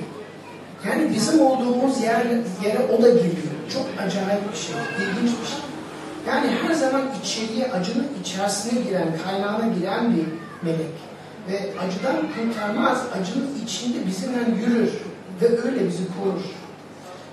[0.89, 2.25] Yani bizim olduğumuz yer,
[2.63, 3.51] yere o da giriyor.
[3.73, 5.70] Çok acayip bir şey, ilginç bir şey.
[6.27, 10.25] Yani her zaman içeriye, acının içerisine giren, kaynağına giren bir
[10.67, 10.95] melek.
[11.49, 14.91] Ve acıdan kurtarmaz, acının içinde bizimle yürür
[15.41, 16.41] ve öyle bizi korur.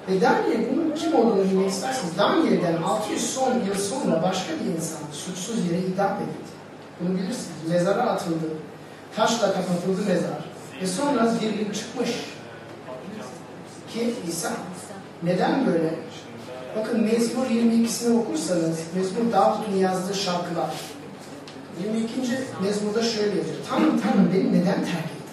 [0.08, 4.98] Ve Daniel bunun kim olduğunu bilmek isterseniz, Daniel'den 600 son yıl sonra başka bir insan
[5.12, 6.48] suçsuz yere idam edildi.
[7.00, 7.48] Bunu bilirsiniz.
[7.68, 8.46] Mezara atıldı.
[9.16, 10.44] Taşla kapatıldı mezar.
[10.82, 12.10] Ve sonra dirilip çıkmış.
[13.92, 14.50] Ki İsa.
[15.22, 15.94] Neden böyle?
[16.78, 20.70] Bakın Mezmur 22'sini okursanız, Mezmur Davut'un yazdığı şarkılar.
[21.84, 22.14] 22.
[22.62, 23.56] Mezmurda şöyle yazıyor.
[23.70, 25.24] Tanrım Tanrım beni neden terk ettin?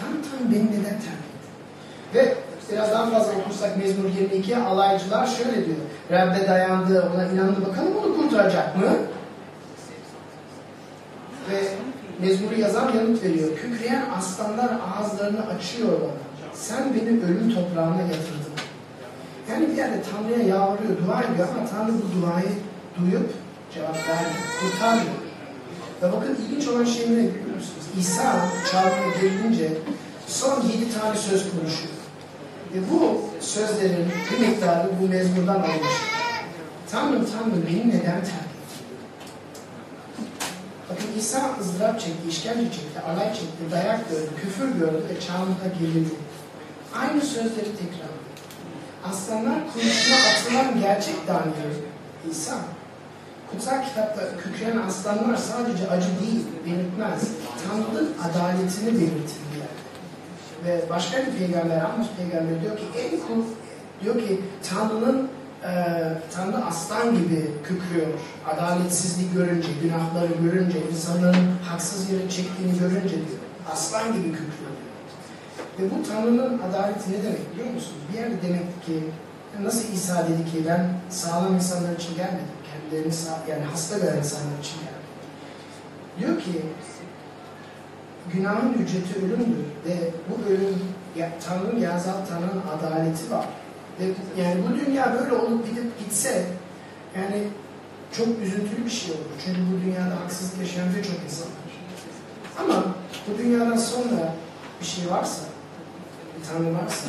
[0.00, 2.14] Tanrım Tanrım beni neden terk ettin?
[2.14, 2.34] Ve
[2.72, 5.78] biraz daha fazla okursak Mezmur 22'ye alaycılar şöyle diyor.
[6.10, 8.90] Rabbe dayandı, ona inandı bakalım onu kurtaracak mı?
[11.50, 11.62] Ve
[12.20, 13.48] Mezmuru yazan yanıt veriyor.
[13.56, 16.10] Kükreyen aslanlar ağızlarını açıyor bana.
[16.54, 18.47] Sen beni ölüm toprağına yatırdın.
[19.50, 22.48] Yani bir yerde Tanrı'ya yalvarıyor, dua ediyor ama Tanrı bu duayı
[23.00, 23.30] duyup
[23.74, 25.14] cevap vermiyor, kurtarmıyor.
[26.02, 27.86] Ve bakın ilginç olan şey ne biliyor musunuz?
[28.00, 29.72] İsa çağrına gelince
[30.26, 31.94] son yedi tane söz konuşuyor.
[32.74, 35.98] Ve bu sözlerin bir miktarı bu mezmurdan alınmış.
[36.90, 38.48] Tanrım Tanrım beni neden terk?
[40.90, 46.14] Bakın İsa ızdırap çekti, işkence çekti, alay çekti, dayak gördü, küfür gördü ve çağında gerildi.
[46.94, 48.17] Aynı sözleri tekrar
[49.10, 51.74] aslanlar kuyusuna atılan gerçek Daniel
[52.30, 52.54] İsa.
[53.50, 57.28] Kutsal kitapta kükreyen aslanlar sadece acı değil, belirtmez.
[57.68, 59.88] Tanrı'nın adaletini belirtir bir yerde.
[60.64, 63.44] Ve başka bir peygamber, Amos peygamber diyor ki en kul,
[64.04, 64.40] diyor ki
[64.70, 65.28] Tanrı'nın
[65.62, 65.72] e,
[66.34, 68.06] Tanrı aslan gibi kükrüyor.
[68.46, 73.40] Adaletsizliği görünce, günahları görünce, insanların haksız yere çektiğini görünce diyor.
[73.72, 74.67] Aslan gibi kükrüyor.
[75.78, 78.00] Ve bu Tanrı'nın adaleti ne demek biliyor musunuz?
[78.12, 79.04] Bir yerde demek ki
[79.62, 82.58] nasıl İsa dedi ki ben sağlam insanlar için gelmedim.
[82.72, 85.08] Kendilerini sağ, yani hasta gören insanlar için geldim.
[86.18, 86.62] Diyor ki
[88.32, 90.78] günahın ücreti ölümdür ve bu ölüm
[91.16, 93.46] ya, Tanrı'nın yazal Tanrı'nın adaleti var.
[94.00, 94.04] Ve
[94.42, 96.46] yani bu dünya böyle olup gidip gitse
[97.16, 97.42] yani
[98.12, 99.20] çok üzüntülü bir şey olur.
[99.44, 101.72] Çünkü bu dünyada haksızlık yaşayan birçok insan var.
[102.58, 102.84] Ama
[103.28, 104.34] bu dünyadan sonra
[104.80, 105.42] bir şey varsa
[106.38, 107.08] bir Tanrı varsa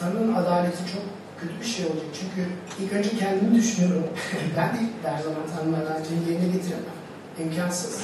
[0.00, 1.02] Tanrı'nın adaleti çok
[1.40, 2.06] kötü bir şey olacak.
[2.20, 2.48] Çünkü
[2.80, 4.04] ilk önce kendimi düşünüyorum.
[4.56, 6.84] ben de her zaman Tanrı'nın adaletini yerine getiremem.
[7.38, 8.00] İmkansız.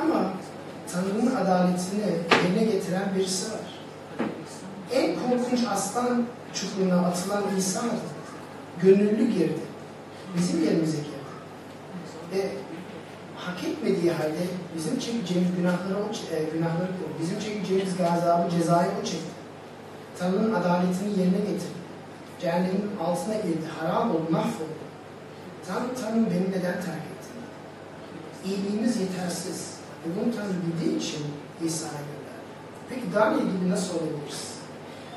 [0.00, 0.32] Ama
[0.92, 2.02] Tanrı'nın adaletini
[2.44, 3.60] yerine getiren birisi var.
[4.92, 7.86] En korkunç aslan çukuruna atılan İsa'dı.
[8.82, 9.60] Gönüllü girdi.
[10.36, 11.08] Bizim yerimize girdi.
[12.32, 12.50] Ve
[13.46, 14.44] hak etmediği halde
[14.76, 15.98] bizim çekeceğimiz günahları
[16.32, 16.88] e, günahları
[17.20, 19.34] bizim çekeceğimiz gazabı cezayı o çekti.
[20.18, 21.84] Tanrı'nın adaletini yerine getirdi.
[22.40, 23.66] Cehennemin altına girdi.
[23.80, 24.84] Harap oldu, mahvoldu.
[25.66, 27.30] Tanrı, Tanrı beni neden terk etti?
[28.44, 29.74] İyiliğimiz yetersiz.
[30.04, 31.22] Ve bunu Tanrı bildiği için
[31.64, 32.44] İsa'ya gönderdi.
[32.88, 34.54] Peki Daniel gibi nasıl olabiliriz?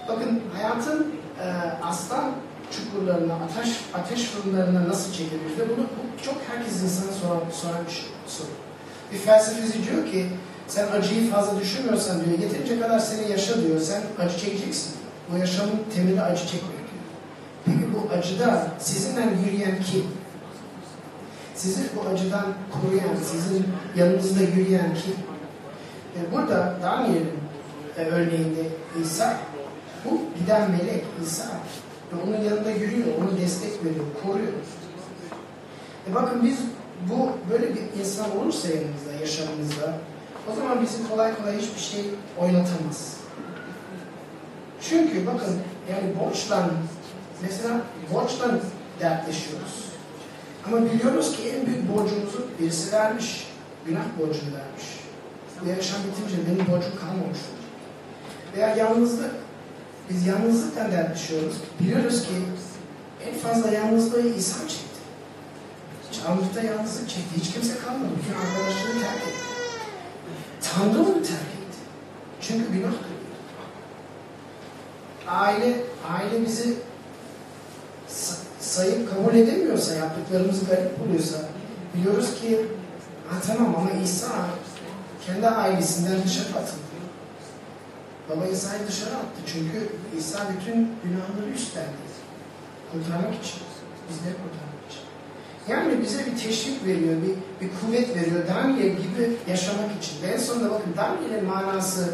[0.07, 1.45] Bakın hayatın e,
[1.83, 2.31] aslan
[2.71, 5.57] çukurlarına, ateş, ateş fırınlarına nasıl çekilir?
[5.59, 8.47] Ve bunu bu çok herkes insana soran, soran bir şey, soru.
[9.13, 10.29] Bir felsefeci diyor ki
[10.67, 14.93] sen acıyı fazla düşünmüyorsan diyor yeterince kadar seni yaşa diyor sen acı çekeceksin.
[15.31, 17.03] Bu yaşamın temeli acı çekmek diyor.
[17.65, 20.05] Peki bu acıda sizinle yürüyen kim?
[21.55, 23.65] Sizi bu acıdan koruyan, sizin
[23.95, 25.15] yanınızda yürüyen kim?
[26.17, 27.31] E burada Daniel'in
[27.97, 28.61] e, örneğinde
[29.03, 29.37] İsa,
[30.05, 31.45] bu giden melek İsa
[32.11, 34.53] ve onun yanında yürüyor, onu destek veriyor, koruyor.
[36.11, 36.57] E bakın biz
[37.09, 39.93] bu böyle bir insan olursa yanımızda, yaşamımızda
[40.51, 42.05] o zaman bizi kolay kolay hiçbir şey
[42.37, 43.17] oynatamaz.
[44.81, 45.59] Çünkü bakın
[45.91, 46.69] yani borçla
[47.41, 47.81] mesela
[48.13, 48.59] borçla
[48.99, 49.87] dertleşiyoruz.
[50.67, 53.47] Ama biliyoruz ki en büyük borcumuzu birisi vermiş.
[53.85, 54.85] Günah borcunu vermiş.
[55.61, 57.39] Bu yaşam bitince benim borcum kalmamış.
[58.55, 59.31] Veya yalnızlık.
[60.09, 61.55] Biz yalnızlıktan dertleşiyoruz.
[61.79, 62.33] Biliyoruz ki
[63.27, 64.97] en fazla yalnızlığı İsa çekti.
[66.11, 67.41] Çağımızda yalnızlık çekti.
[67.41, 68.09] Hiç kimse kalmadı.
[68.19, 69.37] Bütün arkadaşları terk etti.
[70.61, 71.23] Tanrı onu terk
[71.57, 71.77] etti.
[72.41, 72.91] Çünkü günah
[75.27, 76.73] Aile, aile bizi
[78.09, 81.37] sa- sayıp kabul edemiyorsa, yaptıklarımızı garip buluyorsa,
[81.95, 82.65] biliyoruz ki
[83.29, 84.27] ha, tamam ama İsa
[85.25, 86.96] kendi ailesinden dışarı atıldı.
[88.29, 92.07] Baba İsa'yı dışarı attı çünkü İsa bütün günahları üstlendi.
[92.91, 93.61] Kurtarmak için,
[94.09, 95.01] bizleri kurtarmak için.
[95.67, 98.47] Yani bize bir teşvik veriyor, bir, bir kuvvet veriyor.
[98.47, 100.21] Daniel gibi yaşamak için.
[100.21, 102.13] Ve en sonunda bakın Daniel'in manası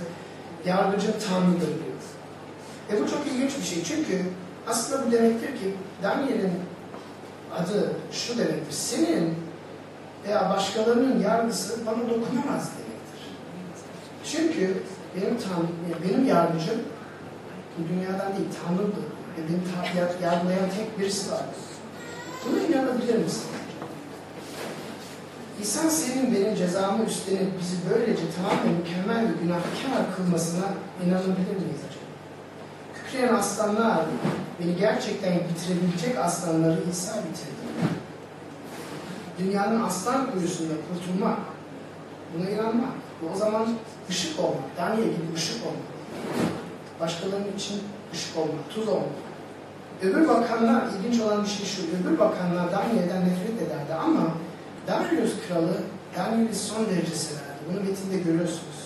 [0.65, 1.93] yargıcın Tanrı'dır diyor.
[2.91, 3.83] Ve bu çok ilginç bir şey.
[3.83, 4.21] Çünkü
[4.67, 6.53] aslında bu demektir ki Daniel'in
[7.55, 8.71] adı şu demektir.
[8.71, 9.35] Senin
[10.27, 13.21] veya başkalarının yargısı bana dokunamaz demektir.
[14.25, 14.83] Çünkü
[15.15, 15.69] benim tanrım,
[16.03, 16.81] benim yargıcım
[17.77, 19.05] bu dünyadan değil, Tanrı'dır.
[19.33, 21.41] Ve beni yargılayan tek birisi var.
[22.45, 23.43] Buna inanabilir misin?
[25.59, 30.65] İnsan senin benim cezamı üstlenip bizi böylece tamamen mükemmel bir günahkar kılmasına
[31.05, 32.03] inanabilir miyiz acaba?
[32.95, 33.99] Kükreyen aslanlar
[34.59, 37.93] beni gerçekten bitirebilecek aslanları İsa bitirdi.
[39.39, 41.37] Dünyanın aslan kuyusunda kurtulmak,
[42.37, 42.93] buna inanmak,
[43.33, 43.67] o zaman
[44.09, 45.87] ışık olmak, Daniel gibi ışık olmak,
[46.99, 47.79] başkalarının için
[48.13, 49.23] ışık olmak, tuz olmak.
[50.01, 54.27] Öbür bakanlar, ilginç olan bir şey şu, öbür bakanlar Daniel'den nefret ederdi ama
[54.87, 55.77] Darius kralı
[56.17, 57.59] Daniel'i son derece severdi.
[57.69, 58.83] Bunu metinde görüyorsunuz.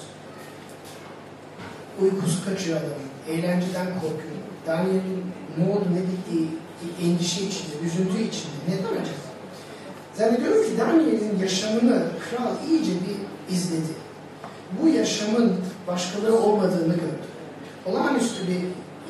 [2.02, 4.38] Uykusu kaçıyor adamın, eğlenceden korkuyor.
[4.68, 5.24] Daniel'in
[5.58, 6.48] ne oldu ne bittiği
[7.04, 8.56] endişe içinde, üzüntü içinde.
[8.68, 9.28] Neden acaba?
[10.14, 14.07] Zannediyorum ki Daniel'in yaşamını kral iyice bir izledi.
[14.82, 15.56] Bu yaşamın
[15.88, 17.28] başkaları olmadığını gördü.
[17.86, 18.60] Olağanüstü bir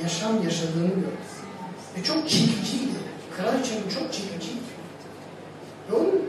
[0.03, 1.27] yaşam yaşadığını gördü.
[1.97, 2.97] Ve çok çekiciydi.
[3.37, 4.67] Kral için bu çok çekiciydi.
[5.91, 6.21] Ve onun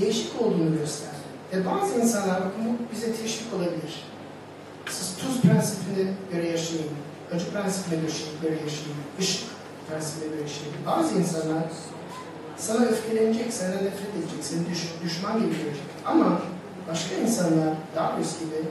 [0.00, 1.18] değişik olduğunu gösterdi.
[1.52, 4.04] Ve bazı insanlar, bu bize teşvik olabilir.
[4.90, 6.86] Siz tuz prensibine göre yaşayın,
[7.34, 8.00] acı prensibine
[8.42, 9.42] göre yaşayın, ışık
[9.88, 10.74] prensibine göre yaşayın.
[10.86, 11.62] Bazı insanlar
[12.56, 15.82] sana öfkelenecek, sana nefret edecek, seni düş, düşman gibi görecek.
[16.04, 16.40] Ama
[16.90, 18.68] başka insanlar, Darius gibi,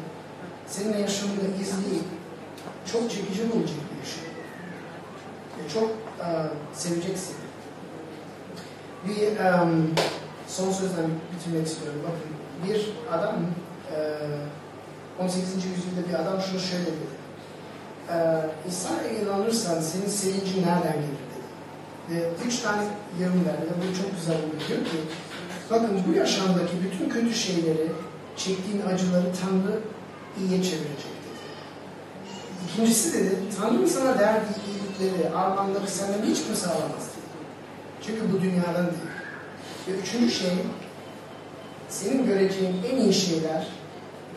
[0.68, 2.06] seninle yaşamını izleyip
[2.92, 4.24] çok çekici bulacak bir yaşam.
[5.58, 5.90] Ve çok
[6.20, 6.28] e,
[6.74, 7.36] seveceksin.
[9.08, 9.96] Bir um,
[10.48, 12.00] son sözden bitirmek istiyorum.
[12.04, 12.32] Bakın
[12.68, 13.36] bir adam
[15.20, 15.56] e, 18.
[15.56, 17.18] yüzyılda bir adam şunu şöyle dedi.
[18.10, 18.16] E,
[18.68, 21.48] İsa'ya inanırsan senin sevincin nereden gelir dedi.
[22.10, 22.84] Ve üç tane
[23.22, 23.62] yorum verdi.
[23.62, 24.68] Ve bu çok güzel oluyor.
[24.68, 24.98] Diyor ki
[25.72, 27.92] bakın bu yaşamdaki bütün kötü şeyleri
[28.38, 29.80] çektiğin acıları Tanrı
[30.40, 31.38] iyiye çevirecek dedi.
[32.68, 37.28] İkincisi dedi, Tanrı'nın sana verdiği iyilikleri, armağanları senden hiç kimse alamaz dedi.
[38.06, 39.18] Çünkü bu dünyadan değil.
[39.88, 40.54] Ve üçüncü şey,
[41.90, 43.68] senin göreceğin en iyi şeyler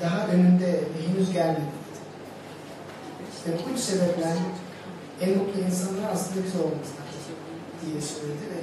[0.03, 2.01] daha önünde ve henüz gelmedi dedi.
[3.47, 4.37] Ve bu sebepten
[5.21, 7.07] en mutlu insanlar aslında biz olmamızdan
[7.87, 8.61] diye söyledi ve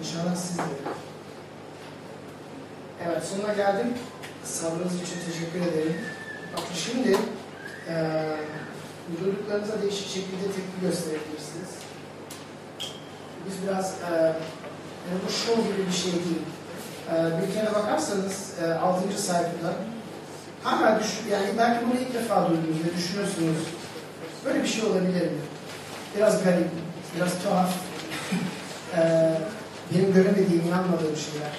[0.00, 0.62] inşallah siz de.
[3.04, 3.86] Evet sonuna geldim.
[4.44, 5.96] Sabrınız için teşekkür ederim.
[6.52, 7.08] Bakın şimdi
[7.88, 8.36] eee
[9.24, 11.70] duyduklarınıza değişik şekilde tepki gösterebilirsiniz.
[13.46, 14.16] Biz biraz eee
[15.08, 16.42] yani bu show gibi bir şey değil.
[17.12, 19.22] Eee bültene bakarsanız eee 6.
[19.22, 19.72] sayfada
[20.62, 23.56] hala düşün, yani belki bunu ilk defa duydunuz düşünüyorsunuz.
[24.44, 25.38] Böyle bir şey olabilir mi?
[26.16, 26.68] Biraz garip,
[27.16, 27.70] biraz tuhaf.
[28.96, 29.30] Eee
[29.94, 31.52] benim göremediğim, inanmadığım şeyler.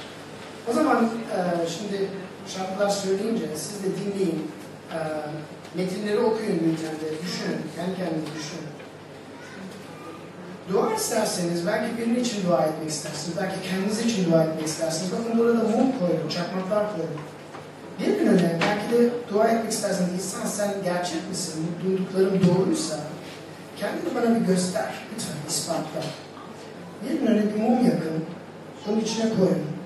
[0.69, 2.09] O zaman eee şimdi
[2.47, 4.51] şarkılar söyleyince siz de dinleyin.
[4.91, 4.97] Eee
[5.75, 8.71] metinleri okuyun bültende, düşünün, kendi kendinize düşünün.
[10.69, 15.11] Dua isterseniz, belki birinin için dua etmek istersiniz, belki kendiniz için dua etmek istersiniz.
[15.11, 17.21] Bakın burada mum koydum, çakmaklar koydum.
[17.99, 22.99] Bir gün öne belki de dua etmek isterseniz, İsa sen gerçek misin, bu duyduklarım doğruysa
[23.77, 26.01] kendini bana bir göster, lütfen ispatla.
[27.03, 28.25] Bir gün öne bir mum yakın,
[28.89, 29.76] onun içine koyun.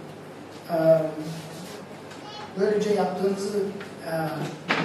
[2.59, 3.59] Böylece yaptığınızı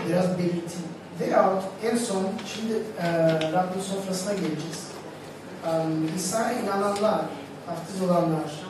[0.08, 0.86] biraz belirtin.
[1.20, 2.74] Veyahut en son, şimdi
[3.52, 4.86] Rabbin sofrasına geleceğiz.
[6.16, 7.20] İsa'ya inananlar,
[7.66, 8.66] hafız olanlar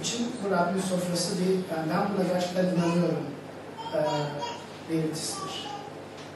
[0.00, 3.24] için bu Rabbin sofrası bir, yani ben buna gerçekten inanıyorum,
[4.90, 5.68] belirtisidir.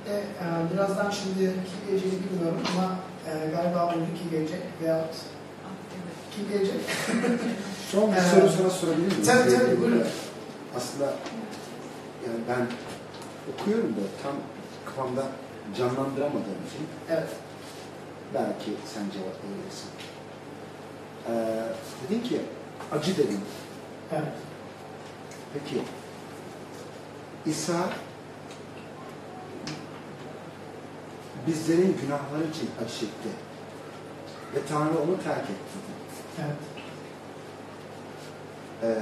[0.07, 2.95] de e, birazdan şimdi kim geleceğini bilmiyorum ama
[3.57, 5.15] galiba Ulrike gelecek veyahut
[6.37, 6.81] kim gelecek?
[7.93, 9.23] Son bir Ee, soru sana sorabilir miyim?
[9.27, 10.05] Tabii tabii buyurun.
[10.77, 11.05] Aslında
[12.27, 12.67] yani ben
[13.55, 14.33] okuyorum da tam
[14.87, 15.23] kafamda
[15.77, 17.29] canlandıramadığım için Evet.
[18.35, 19.91] belki sen cevap verirsin.
[21.29, 21.63] Ee,
[22.09, 22.41] dedin ki
[22.93, 23.41] acı dedin.
[24.13, 24.33] Evet.
[25.55, 25.83] Peki
[27.47, 27.89] İsa
[31.47, 33.29] bizlerin günahları için acı çekti.
[34.55, 35.79] Ve Tanrı onu terk etti.
[36.41, 36.78] Evet.
[38.83, 38.95] Ee,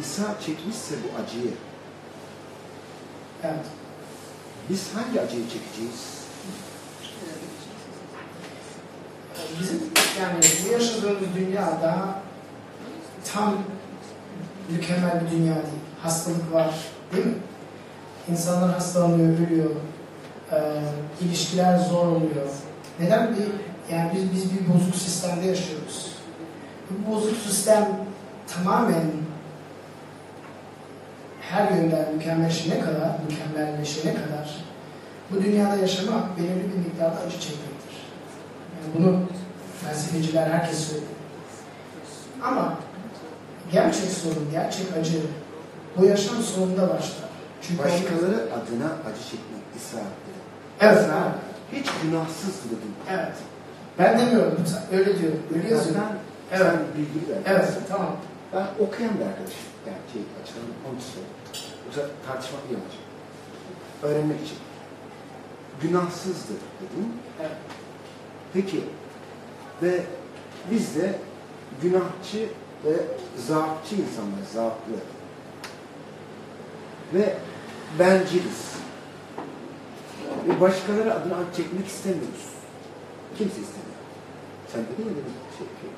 [0.00, 1.52] İsa çekmişse bu acıyı
[3.44, 3.66] Evet.
[4.68, 6.16] biz hangi acıyı çekeceğiz?
[9.60, 9.80] Bizim
[10.20, 12.22] yani bu yaşadığımız dünya daha
[13.32, 13.54] tam
[14.70, 15.82] mükemmel bir dünya değil.
[16.02, 16.74] Hastalık var,
[17.12, 17.34] değil mi?
[18.28, 19.70] İnsanlar hastalanıyor, ölüyor.
[20.52, 20.56] Ee,
[21.20, 22.48] ilişkiler zor oluyor.
[23.00, 23.46] Neden bir
[23.94, 26.12] yani biz biz bir bozuk sistemde yaşıyoruz.
[26.90, 27.88] Bu bozuk sistem
[28.54, 29.04] tamamen
[31.40, 34.64] her yönden mükemmelleşene kadar, mükemmelleşene kadar
[35.30, 37.96] bu dünyada yaşamak belirli bir miktarda acı çekmektir.
[38.72, 39.20] Yani bunu
[39.84, 41.10] felsefeciler herkes söylüyor.
[42.42, 42.78] Ama
[43.72, 45.20] gerçek sorun, gerçek acı
[45.96, 47.28] bu yaşam sonunda başlar.
[47.62, 50.36] Çünkü Başkaları adına acı çekmek İsa dedi.
[50.80, 51.32] Evet, evet.
[51.72, 52.94] hiç günahsız dedim.
[53.10, 53.32] Evet.
[53.98, 54.64] Ben demiyorum.
[54.92, 55.32] Öyle diyor.
[55.54, 55.96] Öyle yazıyor.
[55.96, 56.16] Ben,
[56.56, 56.66] Evet.
[56.66, 57.38] sen bilgi ver.
[57.46, 58.16] Evet, tamam.
[58.52, 59.66] Ben okuyan bir arkadaşım.
[59.86, 61.36] Yani şey açalım, onu söyleyeyim.
[61.86, 63.02] Yoksa tartışmak iyi olacak.
[64.02, 64.58] Öğrenmek için.
[65.82, 67.12] Günahsızdır dedim.
[67.40, 67.56] Evet.
[68.52, 68.84] Peki
[69.82, 70.02] ve
[70.70, 71.18] biz de
[71.82, 72.48] günahçı
[72.84, 72.92] ve
[73.38, 74.92] zaafçı insanlar, zaaflı.
[77.14, 77.34] Ve
[77.98, 78.76] benciliz.
[80.48, 82.46] Ve başkaları adına çekmek istemiyoruz.
[83.38, 83.96] Kimse istemiyor.
[84.72, 85.90] Sen dedin ya demin şey, şey,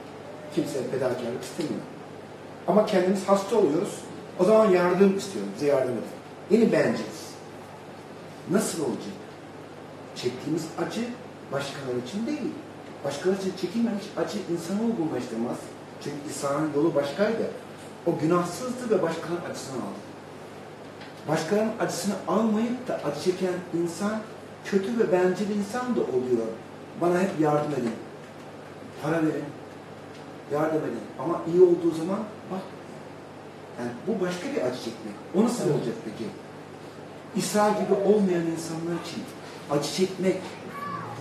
[0.55, 1.81] kimse fedakarlık istemiyor.
[2.69, 3.99] Ama kendimiz hasta oluyoruz.
[4.39, 5.51] O zaman yardım istiyoruz.
[5.55, 6.03] Bize yardım edin.
[6.51, 7.29] Yine benciliz.
[8.51, 9.19] Nasıl olacak?
[10.17, 11.01] Çektiğimiz acı
[11.53, 12.53] başkaları için değil.
[13.05, 15.57] Başkaları için çekilmemiş acı insanı olgunlaştırmaz.
[16.05, 17.51] Çünkü İsa'nın yolu başkaydı.
[18.07, 20.01] O günahsızdı ve başkalarının acısını aldı.
[21.29, 24.21] Başkalarının acısını almayıp da acı çeken insan
[24.65, 26.47] kötü ve bencil insan da oluyor.
[27.01, 27.95] Bana hep yardım edin.
[29.03, 29.45] Para verin.
[30.53, 31.01] Yardım edin.
[31.19, 32.19] Ama iyi olduğu zaman
[33.79, 35.15] yani bu başka bir acı çekmek.
[35.35, 35.75] O nasıl Evet.
[35.75, 36.31] olacak peki?
[37.37, 39.23] İsa gibi olmayan insanlar için
[39.71, 40.37] acı çekmek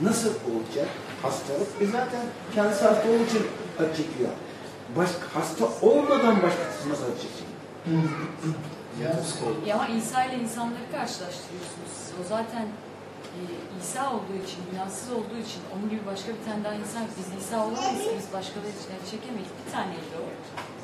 [0.02, 0.88] nasıl olacak?
[1.22, 1.68] Hastalık.
[1.82, 2.22] E zaten
[2.56, 3.44] kendisi hasta olduğu için
[3.80, 4.30] acı çekiyor.
[4.98, 7.48] Başka, hasta olmadan başkası nasıl acı çekecek?
[9.66, 11.94] Ya ama İsa ile insanları karşılaştırıyorsunuz.
[12.22, 12.68] O zaten
[13.84, 17.04] İsa olduğu için, günahsız olduğu için onun gibi başka bir tane daha insan.
[17.18, 19.52] Biz İsa olamayız ki biz başkaları için çekemeyiz.
[19.60, 20.26] Bir taneydi o.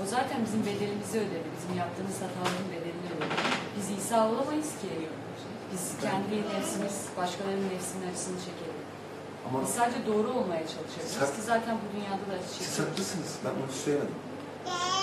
[0.01, 1.47] O zaten bizim bedelimizi ödedi.
[1.57, 3.35] Bizim yaptığımız hataların bedelini ödedi.
[3.77, 4.91] Biz İsa olamayız ki.
[5.71, 8.79] Biz kendi nefsimiz, başkalarının nefsinin acısını çekelim.
[9.45, 12.79] Ama Biz sadece doğru olmaya çalışıyoruz Sa- ki zaten bu dünyada da acı siz çekiyoruz.
[12.91, 13.31] haklısınız.
[13.45, 14.19] Ben onu söylemedim.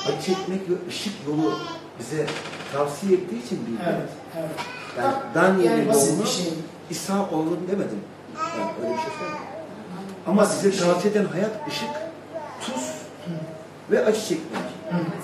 [0.08, 1.58] Acı çekmek ve ışık yolu
[1.98, 2.26] bize
[2.72, 4.10] tavsiye ettiği için bir Evet.
[4.38, 4.50] Evet.
[4.98, 6.52] Yani Bak, Daniel'in yani yolunu şey.
[6.90, 8.00] İsa oğlum demedim.
[8.58, 9.46] Yani öyle bir şey söylemedim.
[10.26, 11.88] Ama size tavsiye eden hayat ışık,
[12.60, 12.90] tuz
[13.90, 14.62] ve acı çekmek.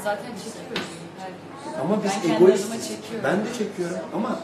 [0.04, 1.80] Zaten çekiyoruz her gün.
[1.80, 3.24] Ama biz ben çekiyorum.
[3.24, 4.36] Ben de çekiyorum ama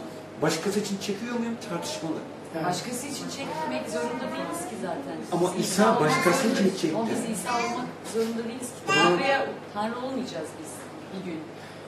[0.43, 2.15] başkası için çekiyor muyum tartışmalı.
[2.57, 2.67] Evet.
[2.67, 5.17] Başkası için çekmek zorunda değiliz ki zaten.
[5.33, 6.97] Ama Biz İsa olmak başkası için çekti.
[6.97, 8.81] Ama biz İsa olmak zorunda değiliz ki.
[8.87, 10.71] Tanrı'ya, Tanrı olmayacağız biz
[11.13, 11.41] bir gün.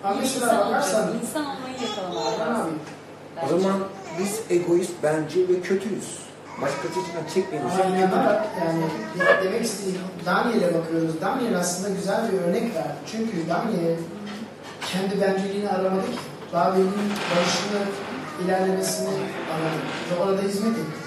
[0.05, 1.07] Ama Bir insan olacağız.
[1.23, 2.79] İnsan olmayı yakalamak lazım.
[3.43, 3.81] abi, O zaman
[4.19, 6.19] biz egoist, bencil ve kötüyüz.
[6.63, 7.67] Başkası için çekmeyiz.
[7.85, 8.83] Ama inanarak yani
[9.19, 11.21] de- demek istediğim Daniel'e bakıyoruz.
[11.21, 12.95] Daniel aslında güzel bir örnek verdi.
[13.13, 13.97] Çünkü Daniel
[14.93, 16.19] kendi bencilliğini aramadı ki.
[16.53, 16.93] Babil'in
[17.31, 17.81] barışını,
[18.45, 19.81] ilerlemesini aradı.
[20.11, 21.05] Ve orada hizmet etti.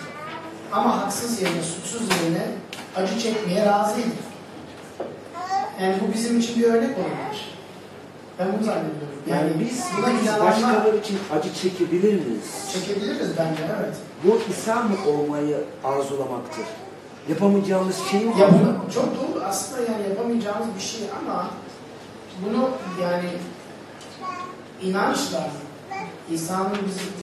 [0.71, 2.47] Ama haksız yerine, suçsuz yerine
[2.95, 4.07] acı çekmeye razıydı.
[5.81, 7.56] Yani bu bizim için bir örnek olabilir.
[8.39, 9.17] Ben bunu zannediyorum.
[9.27, 12.69] Yani biz, buna biz inananlar başkaları için acı çekebilir miyiz?
[12.73, 13.95] çekebiliriz bence evet.
[14.23, 16.65] Bu İsa mı olmayı arzulamaktır?
[17.29, 18.39] Yapamayacağımız şey mi?
[18.39, 21.49] Ya bunu çok doğru aslında yani yapamayacağımız bir şey ama
[22.45, 22.69] bunu
[23.01, 23.29] yani
[24.81, 25.49] inançla
[26.31, 27.15] İsa'nın bizi